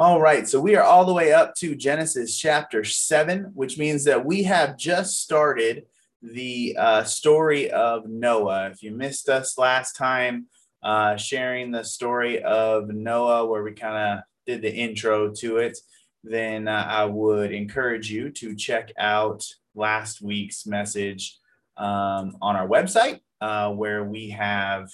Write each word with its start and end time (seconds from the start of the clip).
All 0.00 0.20
right, 0.20 0.48
so 0.48 0.60
we 0.60 0.76
are 0.76 0.84
all 0.84 1.04
the 1.04 1.12
way 1.12 1.32
up 1.32 1.56
to 1.56 1.74
Genesis 1.74 2.38
chapter 2.38 2.84
7, 2.84 3.50
which 3.54 3.78
means 3.78 4.04
that 4.04 4.24
we 4.24 4.44
have 4.44 4.78
just 4.78 5.20
started 5.20 5.86
the 6.22 6.76
uh, 6.78 7.02
story 7.02 7.68
of 7.72 8.08
Noah. 8.08 8.70
If 8.70 8.80
you 8.80 8.92
missed 8.92 9.28
us 9.28 9.58
last 9.58 9.96
time, 9.96 10.46
uh, 10.84 11.16
sharing 11.16 11.72
the 11.72 11.82
story 11.82 12.40
of 12.40 12.86
Noah, 12.90 13.46
where 13.46 13.64
we 13.64 13.72
kind 13.72 14.20
of 14.20 14.24
did 14.46 14.62
the 14.62 14.72
intro 14.72 15.32
to 15.38 15.56
it, 15.56 15.76
then 16.22 16.68
uh, 16.68 16.86
I 16.88 17.04
would 17.06 17.50
encourage 17.50 18.08
you 18.08 18.30
to 18.30 18.54
check 18.54 18.92
out 19.00 19.44
last 19.74 20.22
week's 20.22 20.64
message 20.64 21.36
um, 21.76 22.36
on 22.40 22.54
our 22.54 22.68
website, 22.68 23.18
uh, 23.40 23.72
where 23.72 24.04
we 24.04 24.30
have 24.30 24.90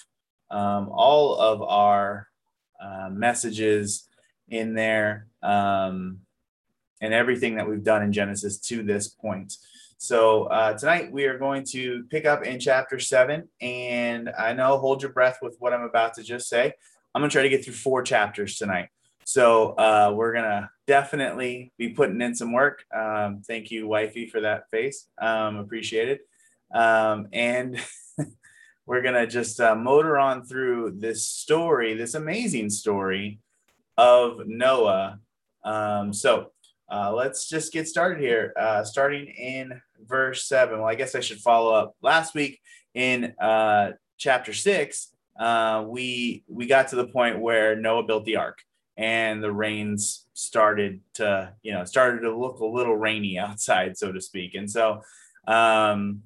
um, 0.51 0.89
all 0.91 1.37
of 1.37 1.61
our 1.61 2.27
uh, 2.83 3.11
messages 3.11 4.09
in 4.49 4.75
there 4.75 5.29
um, 5.43 6.21
and 7.01 7.15
everything 7.15 7.57
that 7.57 7.69
we've 7.69 7.85
done 7.85 8.03
in 8.03 8.13
Genesis 8.13 8.59
to 8.59 8.83
this 8.83 9.09
point. 9.09 9.55
So 9.99 10.45
uh, 10.45 10.77
tonight 10.77 11.13
we 11.13 11.25
are 11.25 11.39
going 11.39 11.65
to 11.71 12.05
pick 12.11 12.27
up 12.27 12.45
in 12.45 12.61
chapter 12.61 12.99
seven, 12.99 13.49
and 13.61 14.31
I 14.39 14.53
know 14.53 14.79
hold 14.79 15.03
your 15.03 15.13
breath 15.13 15.39
with 15.41 15.57
what 15.61 15.73
I'm 15.73 15.83
about 15.83 16.15
to 16.15 16.23
just 16.23 16.49
say. 16.49 16.75
I'm 17.15 17.23
gonna 17.23 17.31
try 17.31 17.43
to 17.43 17.49
get 17.49 17.65
through 17.65 17.75
four 17.75 18.03
chapters 18.03 18.57
tonight. 18.57 18.89
So 19.25 19.71
uh, 19.73 20.13
we're 20.15 20.35
gonna 20.35 20.71
definitely 20.87 21.73
be 21.79 21.91
putting 21.91 22.21
in 22.21 22.35
some 22.35 22.53
work. 22.53 22.85
Um, 22.95 23.43
thank 23.47 23.71
you, 23.71 23.87
wifey, 23.87 24.27
for 24.27 24.41
that 24.43 24.69
face. 24.71 25.07
Um, 25.19 25.57
appreciate 25.57 26.09
it. 26.09 26.21
Um, 26.77 27.29
and 27.33 27.81
we're 28.87 29.03
gonna 29.03 29.27
just 29.27 29.61
uh, 29.61 29.75
motor 29.75 30.19
on 30.19 30.45
through 30.45 30.97
this 30.99 31.25
story, 31.25 31.95
this 31.95 32.15
amazing 32.15 32.69
story 32.69 33.39
of 33.97 34.47
Noah. 34.47 35.19
Um, 35.65 36.13
so 36.13 36.53
uh, 36.91 37.13
let's 37.13 37.49
just 37.49 37.73
get 37.73 37.89
started 37.89 38.21
here. 38.21 38.53
Uh, 38.59 38.85
starting 38.85 39.27
in 39.27 39.81
verse 40.07 40.47
seven. 40.47 40.79
Well, 40.79 40.89
I 40.89 40.95
guess 40.95 41.15
I 41.15 41.21
should 41.21 41.41
follow 41.41 41.73
up. 41.73 41.97
Last 42.03 42.35
week 42.35 42.61
in 42.95 43.35
uh, 43.41 43.93
chapter 44.19 44.53
six, 44.53 45.15
uh, 45.39 45.85
we 45.87 46.45
we 46.47 46.67
got 46.67 46.89
to 46.89 46.97
the 46.97 47.07
point 47.07 47.41
where 47.41 47.77
Noah 47.77 48.05
built 48.05 48.25
the 48.25 48.37
ark, 48.37 48.59
and 48.97 49.43
the 49.43 49.53
rains 49.53 50.27
started 50.35 51.01
to 51.15 51.53
you 51.63 51.73
know 51.73 51.85
started 51.85 52.21
to 52.21 52.37
look 52.37 52.61
a 52.61 52.67
little 52.67 52.97
rainy 52.97 53.39
outside, 53.41 53.97
so 53.97 54.13
to 54.13 54.21
speak. 54.21 54.55
And 54.55 54.71
so 54.71 55.03
um, 55.47 56.23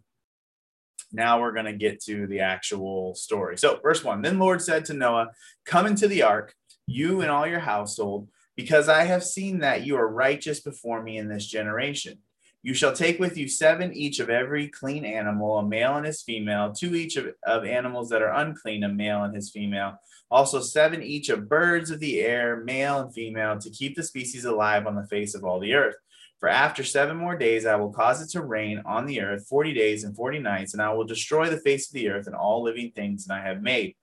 now 1.12 1.40
we're 1.40 1.52
going 1.52 1.66
to 1.66 1.72
get 1.72 2.02
to 2.04 2.26
the 2.26 2.40
actual 2.40 3.14
story. 3.14 3.56
So, 3.56 3.80
verse 3.82 4.04
one. 4.04 4.22
Then 4.22 4.38
Lord 4.38 4.60
said 4.60 4.84
to 4.86 4.94
Noah, 4.94 5.28
"Come 5.64 5.86
into 5.86 6.08
the 6.08 6.22
ark." 6.22 6.54
You 6.88 7.20
and 7.20 7.30
all 7.30 7.46
your 7.46 7.60
household, 7.60 8.28
because 8.56 8.88
I 8.88 9.04
have 9.04 9.22
seen 9.22 9.60
that 9.60 9.86
you 9.86 9.96
are 9.96 10.08
righteous 10.08 10.60
before 10.60 11.02
me 11.02 11.18
in 11.18 11.28
this 11.28 11.46
generation. 11.46 12.18
You 12.62 12.74
shall 12.74 12.92
take 12.92 13.20
with 13.20 13.36
you 13.36 13.48
seven 13.48 13.92
each 13.92 14.18
of 14.18 14.30
every 14.30 14.68
clean 14.68 15.04
animal, 15.04 15.58
a 15.58 15.66
male 15.66 15.96
and 15.96 16.06
his 16.06 16.22
female, 16.22 16.72
two 16.72 16.94
each 16.96 17.16
of, 17.16 17.28
of 17.46 17.64
animals 17.64 18.08
that 18.08 18.22
are 18.22 18.34
unclean, 18.34 18.82
a 18.82 18.88
male 18.88 19.22
and 19.22 19.34
his 19.34 19.50
female, 19.50 20.00
also 20.30 20.60
seven 20.60 21.02
each 21.02 21.28
of 21.28 21.48
birds 21.48 21.90
of 21.90 22.00
the 22.00 22.20
air, 22.20 22.62
male 22.64 23.00
and 23.00 23.14
female, 23.14 23.58
to 23.58 23.70
keep 23.70 23.94
the 23.94 24.02
species 24.02 24.44
alive 24.44 24.86
on 24.86 24.96
the 24.96 25.06
face 25.06 25.34
of 25.34 25.44
all 25.44 25.60
the 25.60 25.74
earth. 25.74 25.94
For 26.40 26.48
after 26.48 26.84
seven 26.84 27.16
more 27.16 27.36
days, 27.36 27.66
I 27.66 27.76
will 27.76 27.92
cause 27.92 28.22
it 28.22 28.30
to 28.30 28.42
rain 28.42 28.82
on 28.86 29.06
the 29.06 29.20
earth 29.20 29.46
40 29.48 29.74
days 29.74 30.04
and 30.04 30.16
40 30.16 30.38
nights, 30.38 30.72
and 30.72 30.82
I 30.82 30.92
will 30.92 31.04
destroy 31.04 31.50
the 31.50 31.60
face 31.60 31.88
of 31.88 31.94
the 31.94 32.08
earth 32.08 32.26
and 32.26 32.36
all 32.36 32.62
living 32.62 32.92
things 32.92 33.26
that 33.26 33.34
I 33.34 33.42
have 33.42 33.62
made. 33.62 33.94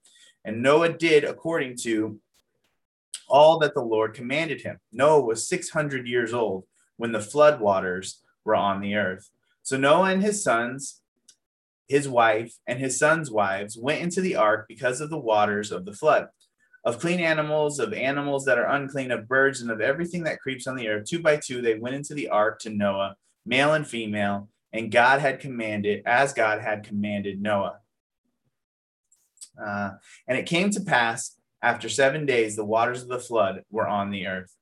And 0.44 0.62
Noah 0.62 0.92
did 0.92 1.24
according 1.24 1.76
to 1.82 2.20
all 3.28 3.58
that 3.58 3.74
the 3.74 3.82
Lord 3.82 4.14
commanded 4.14 4.62
him. 4.62 4.78
Noah 4.92 5.24
was 5.24 5.48
600 5.48 6.06
years 6.06 6.32
old 6.32 6.64
when 6.96 7.12
the 7.12 7.20
flood 7.20 7.60
waters 7.60 8.22
were 8.44 8.54
on 8.54 8.80
the 8.80 8.94
earth. 8.94 9.30
So 9.62 9.76
Noah 9.76 10.10
and 10.10 10.22
his 10.22 10.42
sons, 10.42 11.00
his 11.88 12.08
wife, 12.08 12.54
and 12.66 12.78
his 12.78 12.98
sons' 12.98 13.30
wives 13.30 13.76
went 13.76 14.02
into 14.02 14.20
the 14.20 14.36
ark 14.36 14.66
because 14.68 15.00
of 15.00 15.10
the 15.10 15.18
waters 15.18 15.72
of 15.72 15.84
the 15.84 15.92
flood. 15.92 16.28
Of 16.84 17.00
clean 17.00 17.18
animals, 17.18 17.80
of 17.80 17.92
animals 17.92 18.44
that 18.44 18.58
are 18.58 18.68
unclean, 18.68 19.10
of 19.10 19.26
birds, 19.26 19.60
and 19.60 19.72
of 19.72 19.80
everything 19.80 20.22
that 20.22 20.38
creeps 20.38 20.68
on 20.68 20.76
the 20.76 20.88
earth, 20.88 21.06
two 21.08 21.18
by 21.20 21.36
two 21.36 21.60
they 21.60 21.74
went 21.74 21.96
into 21.96 22.14
the 22.14 22.28
ark 22.28 22.60
to 22.60 22.70
Noah, 22.70 23.16
male 23.44 23.74
and 23.74 23.86
female, 23.86 24.48
and 24.72 24.92
God 24.92 25.20
had 25.20 25.40
commanded, 25.40 26.02
as 26.06 26.32
God 26.32 26.60
had 26.60 26.84
commanded 26.84 27.42
Noah. 27.42 27.80
Uh, 29.60 29.92
and 30.28 30.38
it 30.38 30.46
came 30.46 30.70
to 30.70 30.80
pass 30.80 31.35
after 31.62 31.88
seven 31.88 32.26
days, 32.26 32.56
the 32.56 32.64
waters 32.64 33.02
of 33.02 33.08
the 33.08 33.18
flood 33.18 33.64
were 33.70 33.86
on 33.86 34.10
the 34.10 34.26
earth. 34.26 34.54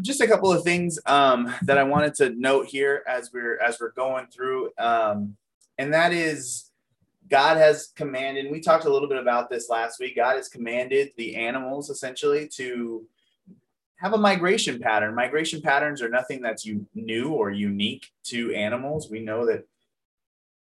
Just 0.00 0.20
a 0.20 0.28
couple 0.28 0.52
of 0.52 0.62
things 0.62 0.98
um, 1.06 1.52
that 1.62 1.78
I 1.78 1.82
wanted 1.82 2.14
to 2.16 2.30
note 2.30 2.66
here 2.66 3.02
as 3.08 3.32
we're 3.32 3.58
as 3.58 3.80
we're 3.80 3.90
going 3.90 4.26
through, 4.26 4.70
um, 4.78 5.36
and 5.76 5.92
that 5.92 6.12
is 6.12 6.70
God 7.28 7.56
has 7.56 7.88
commanded. 7.96 8.52
We 8.52 8.60
talked 8.60 8.84
a 8.84 8.92
little 8.92 9.08
bit 9.08 9.18
about 9.18 9.50
this 9.50 9.68
last 9.68 9.98
week. 9.98 10.16
God 10.16 10.36
has 10.36 10.48
commanded 10.48 11.12
the 11.16 11.34
animals 11.34 11.90
essentially 11.90 12.46
to 12.56 13.06
have 13.96 14.12
a 14.12 14.18
migration 14.18 14.78
pattern. 14.78 15.14
Migration 15.14 15.62
patterns 15.62 16.02
are 16.02 16.08
nothing 16.08 16.42
that's 16.42 16.68
new 16.94 17.30
or 17.30 17.50
unique 17.50 18.12
to 18.24 18.52
animals. 18.52 19.10
We 19.10 19.20
know 19.20 19.46
that 19.46 19.66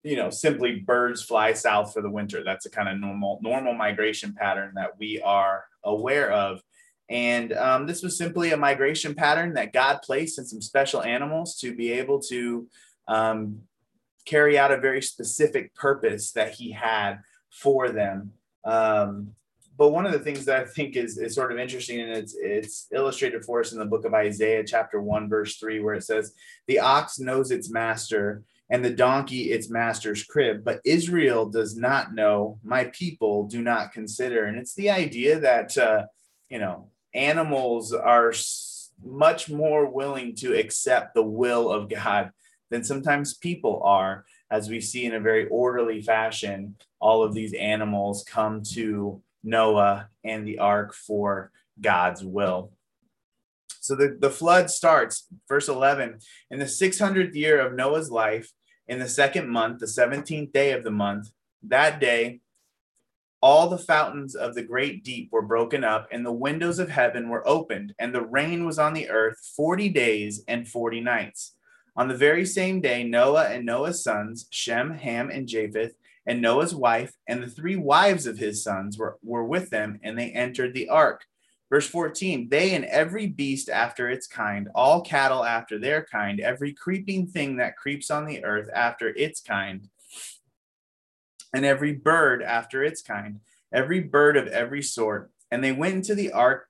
you 0.03 0.17
know 0.17 0.31
simply 0.31 0.81
birds 0.81 1.23
fly 1.23 1.53
south 1.53 1.93
for 1.93 2.03
the 2.03 2.11
winter. 2.11 2.43
That's 2.45 2.67
a 2.67 2.71
kind 2.71 2.89
of 2.89 2.99
normal 2.99 3.39
normal 3.43 3.75
migration 3.75 4.35
pattern 4.35 4.73
that 4.77 4.99
we 4.99 5.21
are 5.21 5.65
aware 5.85 6.31
of. 6.31 6.63
And 7.11 7.55
um, 7.55 7.87
this 7.87 8.03
was 8.03 8.19
simply 8.19 8.53
a 8.53 8.57
migration 8.57 9.15
pattern 9.15 9.55
that 9.55 9.73
god 9.73 10.01
placed 10.03 10.39
in 10.39 10.45
some 10.45 10.61
special 10.61 11.03
animals 11.03 11.59
to 11.61 11.75
be 11.75 11.93
able 11.93 12.21
to 12.23 12.69
um, 13.07 13.63
carry 14.25 14.59
out 14.59 14.71
a 14.71 14.77
very 14.77 15.01
specific 15.01 15.75
purpose 15.75 16.33
that 16.33 16.53
he 16.53 16.71
had 16.71 17.21
for 17.51 17.89
them. 17.89 18.33
Um, 18.65 19.35
but 19.79 19.91
one 19.91 20.07
of 20.07 20.13
the 20.13 20.19
things 20.19 20.45
that 20.45 20.61
I 20.61 20.65
think 20.65 20.97
is, 20.97 21.19
is 21.19 21.35
sort 21.37 21.53
of 21.53 21.59
interesting, 21.59 22.01
and 22.01 22.11
it's 22.11 22.37
it's 22.37 22.89
illustrated 22.93 23.45
for 23.45 23.61
us 23.61 23.73
in 23.73 23.79
the 23.79 23.85
book 23.85 24.05
of 24.05 24.13
Isaiah, 24.13 24.65
chapter 24.65 25.01
one, 25.01 25.29
verse 25.29 25.57
three, 25.57 25.79
where 25.79 25.95
it 25.95 26.03
says, 26.03 26.35
"The 26.67 26.81
ox 26.81 27.21
knows 27.21 27.53
its 27.53 27.71
master, 27.71 28.43
and 28.71 28.85
the 28.85 28.91
donkey 28.91 29.51
its 29.51 29.71
master's 29.71 30.25
crib. 30.25 30.65
But 30.65 30.81
Israel 30.85 31.47
does 31.47 31.77
not 31.77 32.15
know, 32.15 32.59
my 32.63 32.85
people 32.87 33.47
do 33.47 33.63
not 33.63 33.93
consider. 33.93 34.45
And 34.45 34.59
it's 34.59 34.75
the 34.75 34.91
idea 34.91 35.41
that, 35.41 35.77
uh, 35.79 36.07
you 36.49 36.59
know, 36.59 36.91
animals 37.15 37.93
are 37.93 38.33
much 39.05 39.49
more 39.49 39.87
willing 39.87 40.35
to 40.37 40.59
accept 40.59 41.15
the 41.15 41.23
will 41.23 41.71
of 41.71 41.89
God 41.89 42.31
than 42.71 42.85
sometimes 42.85 43.35
people 43.35 43.81
are, 43.85 44.25
as 44.51 44.69
we 44.69 44.81
see 44.81 45.07
in 45.07 45.15
a 45.15 45.21
very 45.21 45.47
orderly 45.49 46.03
fashion. 46.03 46.77
All 47.01 47.23
of 47.23 47.35
these 47.35 47.55
animals 47.55 48.25
come 48.29 48.63
to 48.75 49.23
Noah 49.43 50.09
and 50.25 50.47
the 50.47 50.59
ark 50.59 50.93
for 50.95 51.51
God's 51.81 52.25
will. 52.25 52.73
So 53.89 53.95
the, 53.95 54.19
the 54.21 54.29
flood 54.29 54.71
starts, 54.71 55.27
verse 55.49 55.67
11, 55.67 56.19
in 56.51 56.59
the 56.59 56.67
600th 56.67 57.35
year 57.35 57.59
of 57.59 57.73
Noah's 57.73 58.11
life, 58.11 58.53
in 58.87 58.99
the 58.99 59.09
second 59.09 59.49
month, 59.49 59.79
the 59.79 59.87
17th 59.87 60.53
day 60.53 60.73
of 60.73 60.85
the 60.85 60.91
month, 60.91 61.31
that 61.63 61.99
day, 61.99 62.41
all 63.41 63.71
the 63.71 63.79
fountains 63.79 64.35
of 64.35 64.55
the 64.55 64.63
great 64.63 65.05
deep 65.05 65.31
were 65.33 65.41
broken 65.41 65.85
up, 65.85 66.07
and 66.13 66.27
the 66.27 66.31
windows 66.31 66.79
of 66.79 66.91
heaven 66.91 67.31
were 67.31 67.49
opened, 67.49 67.95
and 67.99 68.15
the 68.15 68.21
rain 68.21 68.67
was 68.67 68.79
on 68.79 68.93
the 68.93 69.09
earth 69.09 69.39
40 69.57 69.89
days 69.89 70.45
and 70.47 70.69
40 70.69 71.01
nights. 71.01 71.55
On 71.97 72.09
the 72.09 72.15
very 72.15 72.45
same 72.45 72.83
day, 72.83 73.05
Noah 73.05 73.45
and 73.45 73.65
Noah's 73.65 74.05
sons, 74.05 74.49
Shem, 74.51 74.91
Ham, 74.99 75.31
and 75.31 75.49
Japheth, 75.49 75.95
and 76.27 76.43
Noah's 76.43 76.75
wife, 76.75 77.15
and 77.27 77.43
the 77.43 77.49
three 77.49 77.77
wives 77.77 78.27
of 78.27 78.37
his 78.37 78.63
sons 78.63 78.99
were, 78.99 79.17
were 79.23 79.45
with 79.45 79.71
them, 79.71 79.99
and 80.03 80.19
they 80.19 80.31
entered 80.31 80.75
the 80.75 80.91
ark 80.91 81.25
Verse 81.71 81.87
14, 81.87 82.49
they 82.49 82.75
and 82.75 82.87
every 82.87 83.27
beast 83.27 83.69
after 83.69 84.09
its 84.09 84.27
kind, 84.27 84.69
all 84.75 85.03
cattle 85.03 85.45
after 85.45 85.79
their 85.79 86.03
kind, 86.03 86.41
every 86.41 86.73
creeping 86.73 87.27
thing 87.27 87.57
that 87.57 87.77
creeps 87.77 88.11
on 88.11 88.25
the 88.25 88.43
earth 88.43 88.71
after 88.75 89.09
its 89.09 89.41
kind, 89.43 89.89
and 91.53 91.67
every 91.67 91.93
bird 91.93 92.43
after 92.43 92.83
its 92.83 93.03
kind, 93.03 93.41
every 93.71 94.01
bird 94.01 94.39
of 94.39 94.47
every 94.47 94.83
sort. 94.83 95.31
And 95.51 95.63
they 95.63 95.73
went 95.73 95.95
into 95.95 96.15
the 96.15 96.33
ark 96.33 96.69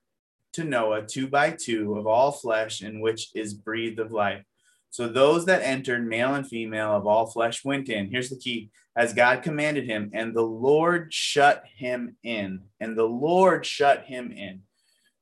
to 0.53 0.65
Noah, 0.65 1.03
two 1.03 1.27
by 1.27 1.51
two, 1.51 1.97
of 1.97 2.05
all 2.05 2.33
flesh 2.33 2.81
in 2.81 2.99
which 2.99 3.29
is 3.33 3.53
breathed 3.53 3.99
of 3.99 4.11
life. 4.11 4.43
So 4.89 5.07
those 5.07 5.45
that 5.45 5.61
entered, 5.61 6.05
male 6.05 6.33
and 6.35 6.47
female 6.47 6.93
of 6.93 7.07
all 7.07 7.27
flesh, 7.27 7.63
went 7.63 7.87
in. 7.87 8.09
Here's 8.09 8.29
the 8.29 8.35
key 8.35 8.69
as 8.97 9.13
God 9.13 9.43
commanded 9.43 9.85
him, 9.85 10.09
and 10.13 10.35
the 10.35 10.41
Lord 10.41 11.13
shut 11.13 11.63
him 11.73 12.17
in. 12.23 12.61
And 12.81 12.97
the 12.97 13.05
Lord 13.05 13.65
shut 13.65 14.03
him 14.03 14.31
in 14.31 14.63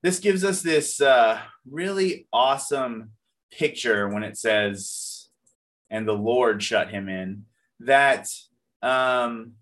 this 0.03 0.19
gives 0.19 0.43
us 0.43 0.61
this 0.61 1.01
uh, 1.01 1.39
really 1.69 2.27
awesome 2.31 3.11
picture 3.51 4.07
when 4.09 4.23
it 4.23 4.37
says, 4.37 5.29
and 5.89 6.07
the 6.07 6.13
Lord 6.13 6.61
shut 6.61 6.89
him 6.89 7.09
in, 7.09 7.45
that 7.79 8.27
um, 8.81 9.53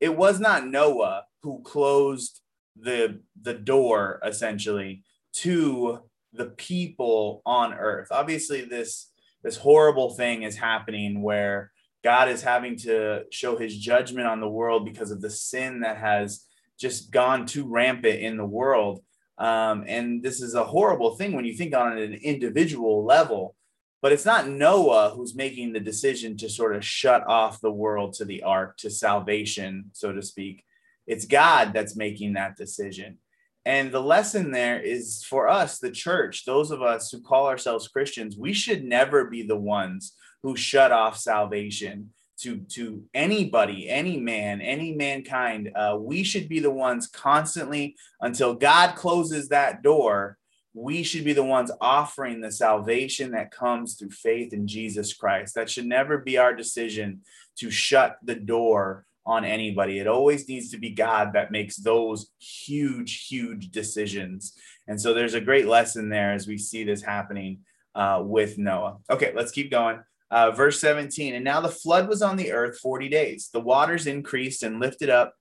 it 0.00 0.16
was 0.16 0.40
not 0.40 0.66
Noah 0.66 1.24
who 1.42 1.62
closed 1.62 2.40
the 2.76 3.20
the 3.40 3.54
door 3.54 4.20
essentially 4.24 5.02
to 5.32 6.00
the 6.32 6.46
people 6.46 7.42
on 7.44 7.74
earth. 7.74 8.08
Obviously, 8.10 8.62
this 8.64 9.10
this 9.42 9.56
horrible 9.56 10.10
thing 10.10 10.42
is 10.42 10.56
happening 10.56 11.22
where 11.22 11.72
God 12.02 12.28
is 12.28 12.42
having 12.42 12.76
to 12.78 13.24
show 13.30 13.56
his 13.56 13.76
judgment 13.76 14.26
on 14.26 14.40
the 14.40 14.48
world 14.48 14.84
because 14.84 15.10
of 15.10 15.20
the 15.20 15.30
sin 15.30 15.80
that 15.80 15.98
has 15.98 16.44
just 16.78 17.10
gone 17.10 17.46
too 17.46 17.66
rampant 17.66 18.20
in 18.20 18.36
the 18.36 18.44
world. 18.44 19.02
Um, 19.40 19.84
and 19.86 20.22
this 20.22 20.42
is 20.42 20.54
a 20.54 20.64
horrible 20.64 21.16
thing 21.16 21.32
when 21.32 21.46
you 21.46 21.54
think 21.54 21.74
on 21.74 21.96
an 21.96 22.12
individual 22.12 23.04
level. 23.04 23.56
But 24.02 24.12
it's 24.12 24.24
not 24.24 24.48
Noah 24.48 25.10
who's 25.10 25.34
making 25.34 25.72
the 25.72 25.80
decision 25.80 26.36
to 26.38 26.48
sort 26.48 26.76
of 26.76 26.84
shut 26.84 27.26
off 27.26 27.60
the 27.60 27.72
world 27.72 28.14
to 28.14 28.24
the 28.24 28.42
ark, 28.42 28.76
to 28.78 28.90
salvation, 28.90 29.90
so 29.92 30.12
to 30.12 30.22
speak. 30.22 30.64
It's 31.06 31.24
God 31.24 31.72
that's 31.72 31.96
making 31.96 32.34
that 32.34 32.56
decision. 32.56 33.18
And 33.66 33.92
the 33.92 34.00
lesson 34.00 34.52
there 34.52 34.80
is 34.80 35.24
for 35.24 35.48
us, 35.48 35.78
the 35.78 35.90
church, 35.90 36.44
those 36.44 36.70
of 36.70 36.80
us 36.80 37.10
who 37.10 37.20
call 37.20 37.46
ourselves 37.46 37.88
Christians, 37.88 38.36
we 38.38 38.52
should 38.54 38.84
never 38.84 39.26
be 39.26 39.42
the 39.42 39.56
ones 39.56 40.14
who 40.42 40.56
shut 40.56 40.92
off 40.92 41.18
salvation 41.18 42.10
to, 42.42 42.58
to 42.70 43.02
anybody, 43.14 43.88
any 43.88 44.18
man, 44.18 44.60
any 44.60 44.92
mankind. 44.94 45.70
Uh, 45.74 45.96
we 45.98 46.22
should 46.22 46.48
be 46.48 46.60
the 46.60 46.70
ones 46.70 47.06
constantly 47.06 47.96
until 48.20 48.54
God 48.54 48.96
closes 48.96 49.48
that 49.48 49.82
door. 49.82 50.38
We 50.72 51.02
should 51.02 51.24
be 51.24 51.32
the 51.32 51.44
ones 51.44 51.70
offering 51.80 52.40
the 52.40 52.52
salvation 52.52 53.32
that 53.32 53.50
comes 53.50 53.94
through 53.94 54.10
faith 54.10 54.52
in 54.52 54.66
Jesus 54.66 55.12
Christ. 55.12 55.54
That 55.54 55.68
should 55.68 55.86
never 55.86 56.18
be 56.18 56.38
our 56.38 56.54
decision 56.54 57.22
to 57.58 57.70
shut 57.70 58.18
the 58.22 58.36
door 58.36 59.04
on 59.26 59.44
anybody. 59.44 59.98
It 59.98 60.06
always 60.06 60.48
needs 60.48 60.70
to 60.70 60.78
be 60.78 60.90
God 60.90 61.32
that 61.34 61.52
makes 61.52 61.76
those 61.76 62.30
huge, 62.38 63.26
huge 63.26 63.70
decisions. 63.70 64.54
And 64.88 65.00
so 65.00 65.12
there's 65.12 65.34
a 65.34 65.40
great 65.40 65.66
lesson 65.66 66.08
there 66.08 66.32
as 66.32 66.46
we 66.46 66.56
see 66.56 66.84
this 66.84 67.02
happening 67.02 67.60
uh, 67.94 68.22
with 68.24 68.56
Noah. 68.58 68.98
Okay, 69.10 69.32
let's 69.34 69.52
keep 69.52 69.70
going. 69.70 70.00
Uh, 70.30 70.52
verse 70.52 70.80
17, 70.80 71.34
and 71.34 71.44
now 71.44 71.60
the 71.60 71.68
flood 71.68 72.08
was 72.08 72.22
on 72.22 72.36
the 72.36 72.52
earth 72.52 72.78
40 72.78 73.08
days. 73.08 73.50
The 73.52 73.60
waters 73.60 74.06
increased 74.06 74.62
and 74.62 74.78
lifted 74.78 75.10
up, 75.10 75.34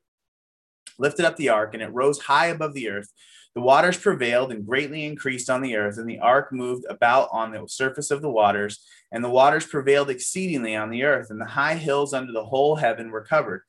lifted 0.97 1.25
up 1.25 1.35
the 1.35 1.49
ark, 1.49 1.75
and 1.75 1.83
it 1.83 1.93
rose 1.93 2.19
high 2.19 2.47
above 2.47 2.73
the 2.73 2.89
earth. 2.89 3.11
The 3.53 3.61
waters 3.61 3.97
prevailed 3.97 4.51
and 4.51 4.65
greatly 4.65 5.05
increased 5.05 5.49
on 5.49 5.61
the 5.61 5.75
earth, 5.75 5.97
and 5.97 6.09
the 6.09 6.19
ark 6.19 6.51
moved 6.51 6.85
about 6.89 7.29
on 7.31 7.51
the 7.51 7.67
surface 7.67 8.09
of 8.09 8.21
the 8.21 8.31
waters, 8.31 8.83
and 9.11 9.23
the 9.23 9.29
waters 9.29 9.65
prevailed 9.65 10.09
exceedingly 10.09 10.75
on 10.75 10.89
the 10.89 11.03
earth, 11.03 11.29
and 11.29 11.39
the 11.39 11.45
high 11.45 11.75
hills 11.75 12.13
under 12.13 12.31
the 12.31 12.45
whole 12.45 12.75
heaven 12.75 13.11
were 13.11 13.23
covered. 13.23 13.61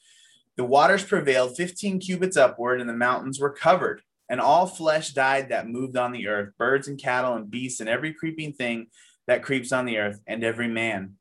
The 0.57 0.65
waters 0.65 1.05
prevailed 1.05 1.57
15 1.57 2.01
cubits 2.01 2.37
upward, 2.37 2.81
and 2.81 2.89
the 2.89 2.95
mountains 2.95 3.41
were 3.41 3.51
covered. 3.51 4.03
And 4.29 4.41
all 4.41 4.67
flesh 4.67 5.13
died 5.13 5.49
that 5.49 5.69
moved 5.69 5.97
on 5.97 6.13
the 6.13 6.29
earth 6.29 6.53
birds 6.57 6.87
and 6.87 7.01
cattle 7.01 7.35
and 7.35 7.51
beasts 7.51 7.81
and 7.81 7.89
every 7.89 8.15
creeping 8.15 8.53
thing 8.53 8.87
that 9.31 9.45
creeps 9.45 9.71
on 9.71 9.85
the 9.85 9.97
earth, 9.97 10.21
and 10.27 10.43
every 10.43 10.67
man. 10.67 11.13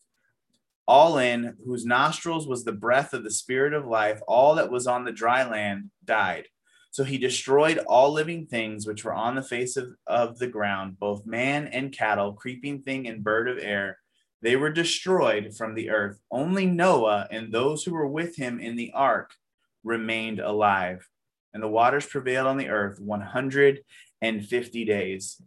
All 0.88 1.19
in 1.19 1.56
whose 1.63 1.85
nostrils 1.85 2.47
was 2.47 2.63
the 2.63 2.71
breath 2.71 3.13
of 3.13 3.23
the 3.23 3.29
spirit 3.29 3.71
of 3.71 3.85
life, 3.85 4.19
all 4.27 4.56
that 4.56 4.71
was 4.71 4.88
on 4.88 5.06
the 5.06 5.11
dry 5.11 5.47
land 5.47 5.91
died. 6.03 6.45
So 6.89 7.03
he 7.03 7.19
destroyed 7.19 7.77
all 7.77 8.11
living 8.11 8.47
things 8.47 8.88
which 8.88 9.06
were 9.06 9.13
on 9.13 9.35
the 9.35 9.44
face 9.44 9.77
of, 9.77 9.89
of 10.07 10.39
the 10.39 10.47
ground, 10.47 10.97
both 11.00 11.27
man 11.27 11.67
and 11.67 11.95
cattle, 11.95 12.33
creeping 12.33 12.81
thing 12.81 13.07
and 13.07 13.23
bird 13.23 13.47
of 13.47 13.59
air. 13.59 14.00
They 14.41 14.56
were 14.56 14.71
destroyed 14.71 15.53
from 15.56 15.75
the 15.75 15.91
earth. 15.91 16.19
Only 16.31 16.65
Noah 16.65 17.27
and 17.29 17.53
those 17.53 17.83
who 17.83 17.94
were 17.94 18.07
with 18.07 18.38
him 18.38 18.59
in 18.59 18.75
the 18.75 18.91
ark 18.95 19.35
remained 19.83 20.39
alive. 20.39 21.07
And 21.53 21.61
the 21.61 21.67
waters 21.67 22.07
prevailed 22.07 22.47
on 22.47 22.57
the 22.57 22.69
earth 22.69 23.00
150 23.00 24.85
days. 24.85 25.39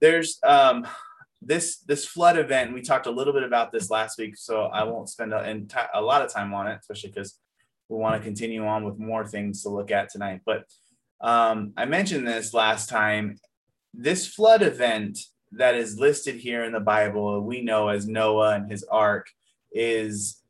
There's 0.00 0.38
um, 0.42 0.86
this 1.40 1.78
this 1.78 2.04
flood 2.04 2.36
event. 2.36 2.74
We 2.74 2.82
talked 2.82 3.06
a 3.06 3.10
little 3.10 3.32
bit 3.32 3.44
about 3.44 3.72
this 3.72 3.90
last 3.90 4.18
week, 4.18 4.36
so 4.36 4.62
I 4.64 4.84
won't 4.84 5.08
spend 5.08 5.32
a, 5.32 5.62
a 5.94 6.02
lot 6.02 6.22
of 6.22 6.32
time 6.32 6.52
on 6.54 6.66
it, 6.66 6.78
especially 6.80 7.10
because 7.10 7.38
we 7.88 7.96
want 7.96 8.16
to 8.16 8.26
continue 8.26 8.66
on 8.66 8.84
with 8.84 8.98
more 8.98 9.26
things 9.26 9.62
to 9.62 9.68
look 9.68 9.90
at 9.90 10.10
tonight. 10.10 10.40
But 10.44 10.64
um, 11.20 11.72
I 11.76 11.84
mentioned 11.84 12.26
this 12.26 12.52
last 12.54 12.88
time. 12.88 13.36
This 13.94 14.26
flood 14.26 14.62
event 14.62 15.18
that 15.52 15.74
is 15.74 15.98
listed 15.98 16.36
here 16.36 16.64
in 16.64 16.72
the 16.72 16.80
Bible, 16.80 17.40
we 17.40 17.62
know 17.62 17.88
as 17.88 18.06
Noah 18.06 18.56
and 18.56 18.70
his 18.70 18.84
ark, 18.84 19.28
is 19.72 20.42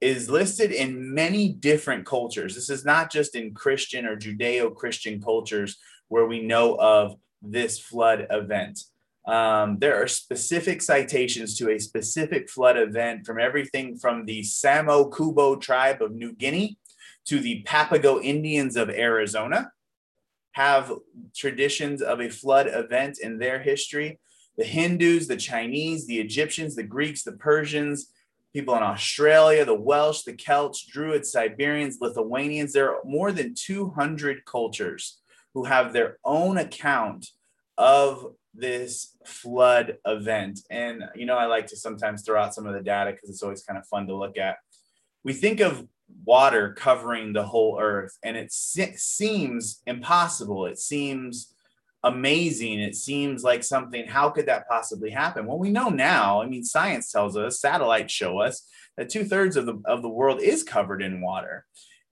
is 0.00 0.30
listed 0.30 0.70
in 0.70 1.12
many 1.12 1.52
different 1.52 2.06
cultures. 2.06 2.54
This 2.54 2.70
is 2.70 2.84
not 2.84 3.10
just 3.10 3.34
in 3.34 3.52
Christian 3.52 4.06
or 4.06 4.16
Judeo-Christian 4.16 5.20
cultures 5.20 5.76
where 6.06 6.26
we 6.26 6.40
know 6.40 6.76
of 6.76 7.16
this 7.42 7.80
flood 7.80 8.26
event. 8.30 8.78
Um, 9.28 9.78
there 9.78 10.02
are 10.02 10.08
specific 10.08 10.80
citations 10.80 11.54
to 11.58 11.70
a 11.70 11.78
specific 11.78 12.48
flood 12.48 12.78
event 12.78 13.26
from 13.26 13.38
everything 13.38 13.98
from 13.98 14.24
the 14.24 14.40
Samo 14.40 15.14
Kubo 15.14 15.56
tribe 15.56 16.00
of 16.00 16.12
New 16.12 16.32
Guinea 16.32 16.78
to 17.26 17.38
the 17.38 17.62
Papago 17.64 18.22
Indians 18.22 18.74
of 18.74 18.88
Arizona 18.88 19.70
have 20.52 20.90
traditions 21.36 22.00
of 22.00 22.22
a 22.22 22.30
flood 22.30 22.68
event 22.72 23.18
in 23.22 23.38
their 23.38 23.58
history. 23.58 24.18
The 24.56 24.64
Hindus, 24.64 25.28
the 25.28 25.36
Chinese, 25.36 26.06
the 26.06 26.20
Egyptians, 26.20 26.74
the 26.74 26.82
Greeks, 26.82 27.22
the 27.22 27.32
Persians, 27.32 28.10
people 28.54 28.74
in 28.76 28.82
Australia, 28.82 29.66
the 29.66 29.74
Welsh, 29.74 30.22
the 30.22 30.32
Celts, 30.32 30.86
Druids, 30.86 31.30
Siberians, 31.30 31.98
Lithuanians. 32.00 32.72
There 32.72 32.94
are 32.94 33.04
more 33.04 33.30
than 33.30 33.54
200 33.54 34.46
cultures 34.46 35.18
who 35.52 35.64
have 35.64 35.92
their 35.92 36.16
own 36.24 36.56
account 36.56 37.28
of 37.76 38.32
this 38.54 39.16
flood 39.24 39.98
event. 40.06 40.60
And, 40.70 41.04
you 41.14 41.26
know, 41.26 41.36
I 41.36 41.46
like 41.46 41.66
to 41.68 41.76
sometimes 41.76 42.22
throw 42.22 42.40
out 42.40 42.54
some 42.54 42.66
of 42.66 42.74
the 42.74 42.80
data 42.80 43.12
because 43.12 43.30
it's 43.30 43.42
always 43.42 43.62
kind 43.62 43.78
of 43.78 43.86
fun 43.86 44.06
to 44.06 44.16
look 44.16 44.38
at. 44.38 44.56
We 45.24 45.32
think 45.32 45.60
of 45.60 45.86
water 46.24 46.72
covering 46.72 47.32
the 47.32 47.44
whole 47.44 47.78
earth, 47.80 48.16
and 48.22 48.36
it 48.36 48.52
se- 48.52 48.96
seems 48.96 49.82
impossible. 49.86 50.66
It 50.66 50.78
seems 50.78 51.54
amazing. 52.04 52.80
It 52.80 52.94
seems 52.94 53.42
like 53.42 53.62
something, 53.64 54.06
how 54.06 54.30
could 54.30 54.46
that 54.46 54.68
possibly 54.68 55.10
happen? 55.10 55.46
Well, 55.46 55.58
we 55.58 55.70
know 55.70 55.88
now, 55.88 56.40
I 56.40 56.46
mean, 56.46 56.64
science 56.64 57.10
tells 57.10 57.36
us, 57.36 57.60
satellites 57.60 58.12
show 58.12 58.38
us 58.38 58.66
that 58.96 59.08
two 59.08 59.24
thirds 59.24 59.56
of 59.56 59.66
the, 59.66 59.80
of 59.84 60.02
the 60.02 60.08
world 60.08 60.40
is 60.40 60.62
covered 60.62 61.02
in 61.02 61.20
water. 61.20 61.66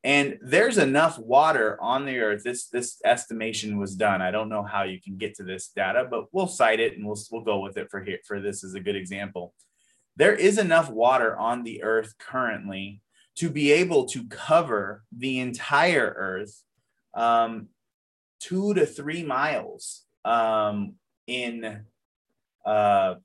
And 0.06 0.38
there's 0.40 0.78
enough 0.78 1.18
water 1.18 1.76
on 1.82 2.06
the 2.06 2.20
earth. 2.20 2.44
This, 2.44 2.68
this 2.68 3.00
estimation 3.04 3.76
was 3.76 3.96
done. 3.96 4.22
I 4.22 4.30
don't 4.30 4.48
know 4.48 4.62
how 4.62 4.84
you 4.84 5.00
can 5.00 5.16
get 5.16 5.34
to 5.34 5.42
this 5.42 5.72
data, 5.74 6.06
but 6.08 6.26
we'll 6.30 6.46
cite 6.46 6.78
it 6.78 6.96
and 6.96 7.04
we'll, 7.04 7.18
we'll 7.32 7.42
go 7.42 7.58
with 7.58 7.76
it 7.76 7.90
for 7.90 8.04
here, 8.04 8.20
for 8.24 8.40
this 8.40 8.62
as 8.62 8.74
a 8.74 8.80
good 8.80 8.94
example. 8.94 9.52
There 10.14 10.32
is 10.32 10.58
enough 10.58 10.88
water 10.88 11.36
on 11.36 11.64
the 11.64 11.82
earth 11.82 12.14
currently 12.20 13.02
to 13.38 13.50
be 13.50 13.72
able 13.72 14.04
to 14.06 14.28
cover 14.28 15.02
the 15.10 15.40
entire 15.40 16.14
earth 16.16 16.62
um, 17.14 17.70
two 18.38 18.74
to 18.74 18.86
three 18.86 19.24
miles 19.24 20.04
um, 20.24 20.94
in 21.26 21.80
uh, 22.64 23.16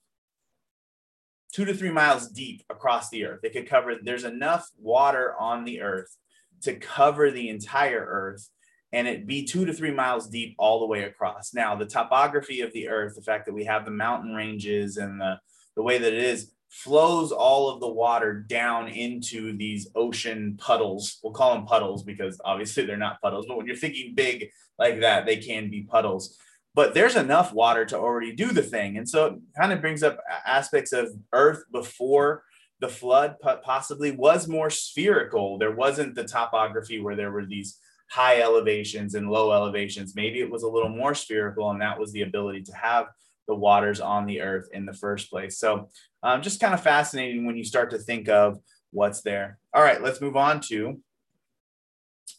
two 1.54 1.66
to 1.66 1.76
three 1.76 1.92
miles 1.92 2.28
deep 2.30 2.64
across 2.72 3.12
the 3.12 3.26
earth. 3.26 3.42
It 3.44 3.54
could 3.54 3.70
cover, 3.70 3.98
there's 4.02 4.24
enough 4.24 4.68
water 4.80 5.36
on 5.40 5.64
the 5.64 5.82
earth 5.82 6.18
to 6.62 6.76
cover 6.76 7.32
the 7.32 7.50
entire 7.50 8.06
earth 8.08 8.50
and 8.94 9.08
it 9.08 9.26
be 9.26 9.46
two 9.46 9.66
to 9.66 9.74
three 9.74 9.92
miles 9.92 10.28
deep 10.28 10.56
all 10.58 10.80
the 10.80 10.86
way 10.86 11.04
across. 11.04 11.54
Now, 11.54 11.76
the 11.76 11.86
topography 11.86 12.62
of 12.62 12.74
the 12.74 12.90
earth, 12.90 13.16
the 13.16 13.22
fact 13.22 13.46
that 13.46 13.54
we 13.54 13.64
have 13.66 13.86
the 13.86 13.92
mountain 13.92 14.34
ranges 14.34 14.98
and 14.98 15.20
the, 15.20 15.40
the 15.76 15.84
way 15.84 15.98
that 15.98 16.14
it 16.14 16.24
is, 16.24 16.52
flows 16.70 17.32
all 17.32 17.70
of 17.70 17.80
the 17.80 17.88
water 17.88 18.34
down 18.34 18.88
into 18.88 19.56
these 19.58 19.90
ocean 19.96 20.58
puddles. 20.58 21.20
We'll 21.24 21.34
call 21.34 21.54
them 21.54 21.66
puddles 21.66 22.04
because 22.04 22.40
obviously 22.44 22.86
they're 22.86 22.98
not 22.98 23.22
puddles, 23.22 23.46
but 23.48 23.58
when 23.58 23.66
you're 23.66 23.76
thinking 23.76 24.14
big 24.16 24.50
like 24.78 25.00
that, 25.02 25.26
they 25.26 25.38
can 25.38 25.70
be 25.70 25.84
puddles. 25.84 26.38
But 26.74 26.94
there's 26.94 27.18
enough 27.18 27.54
water 27.54 27.86
to 27.86 27.98
already 27.98 28.34
do 28.34 28.52
the 28.52 28.64
thing. 28.64 28.98
And 28.98 29.08
so 29.08 29.26
it 29.26 29.34
kind 29.58 29.74
of 29.74 29.82
brings 29.82 30.04
up 30.04 30.20
aspects 30.46 30.94
of 30.94 31.14
Earth 31.34 31.64
before 31.72 32.44
the 32.82 32.90
flood 32.90 33.38
possibly 33.64 34.12
was 34.12 34.48
more 34.48 34.72
spherical. 34.72 35.58
There 35.58 35.76
wasn't 35.76 36.16
the 36.16 36.24
topography 36.24 37.00
where 37.00 37.16
there 37.16 37.32
were 37.32 37.46
these 37.46 37.78
high 38.10 38.42
elevations 38.42 39.14
and 39.14 39.30
low 39.30 39.54
elevations. 39.54 40.16
Maybe 40.16 40.42
it 40.42 40.50
was 40.50 40.64
a 40.64 40.68
little 40.68 40.90
more 40.90 41.14
spherical, 41.14 41.70
and 41.70 41.82
that 41.82 42.00
was 42.00 42.12
the 42.12 42.24
ability 42.24 42.64
to 42.64 42.76
have 42.76 43.06
the 43.48 43.56
waters 43.56 44.02
on 44.02 44.26
the 44.26 44.42
earth 44.42 44.68
in 44.74 44.86
the 44.86 44.94
first 44.94 45.30
place. 45.30 45.60
So, 45.60 45.90
um, 46.24 46.42
just 46.42 46.60
kind 46.60 46.74
of 46.74 46.82
fascinating 46.82 47.46
when 47.46 47.56
you 47.56 47.64
start 47.64 47.92
to 47.92 48.00
think 48.00 48.28
of 48.28 48.60
what's 48.92 49.22
there. 49.22 49.60
All 49.74 49.84
right, 49.84 50.02
let's 50.02 50.20
move 50.20 50.36
on 50.36 50.60
to 50.62 51.00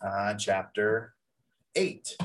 uh, 0.04 0.34
chapter 0.34 1.14
eight. 1.76 2.16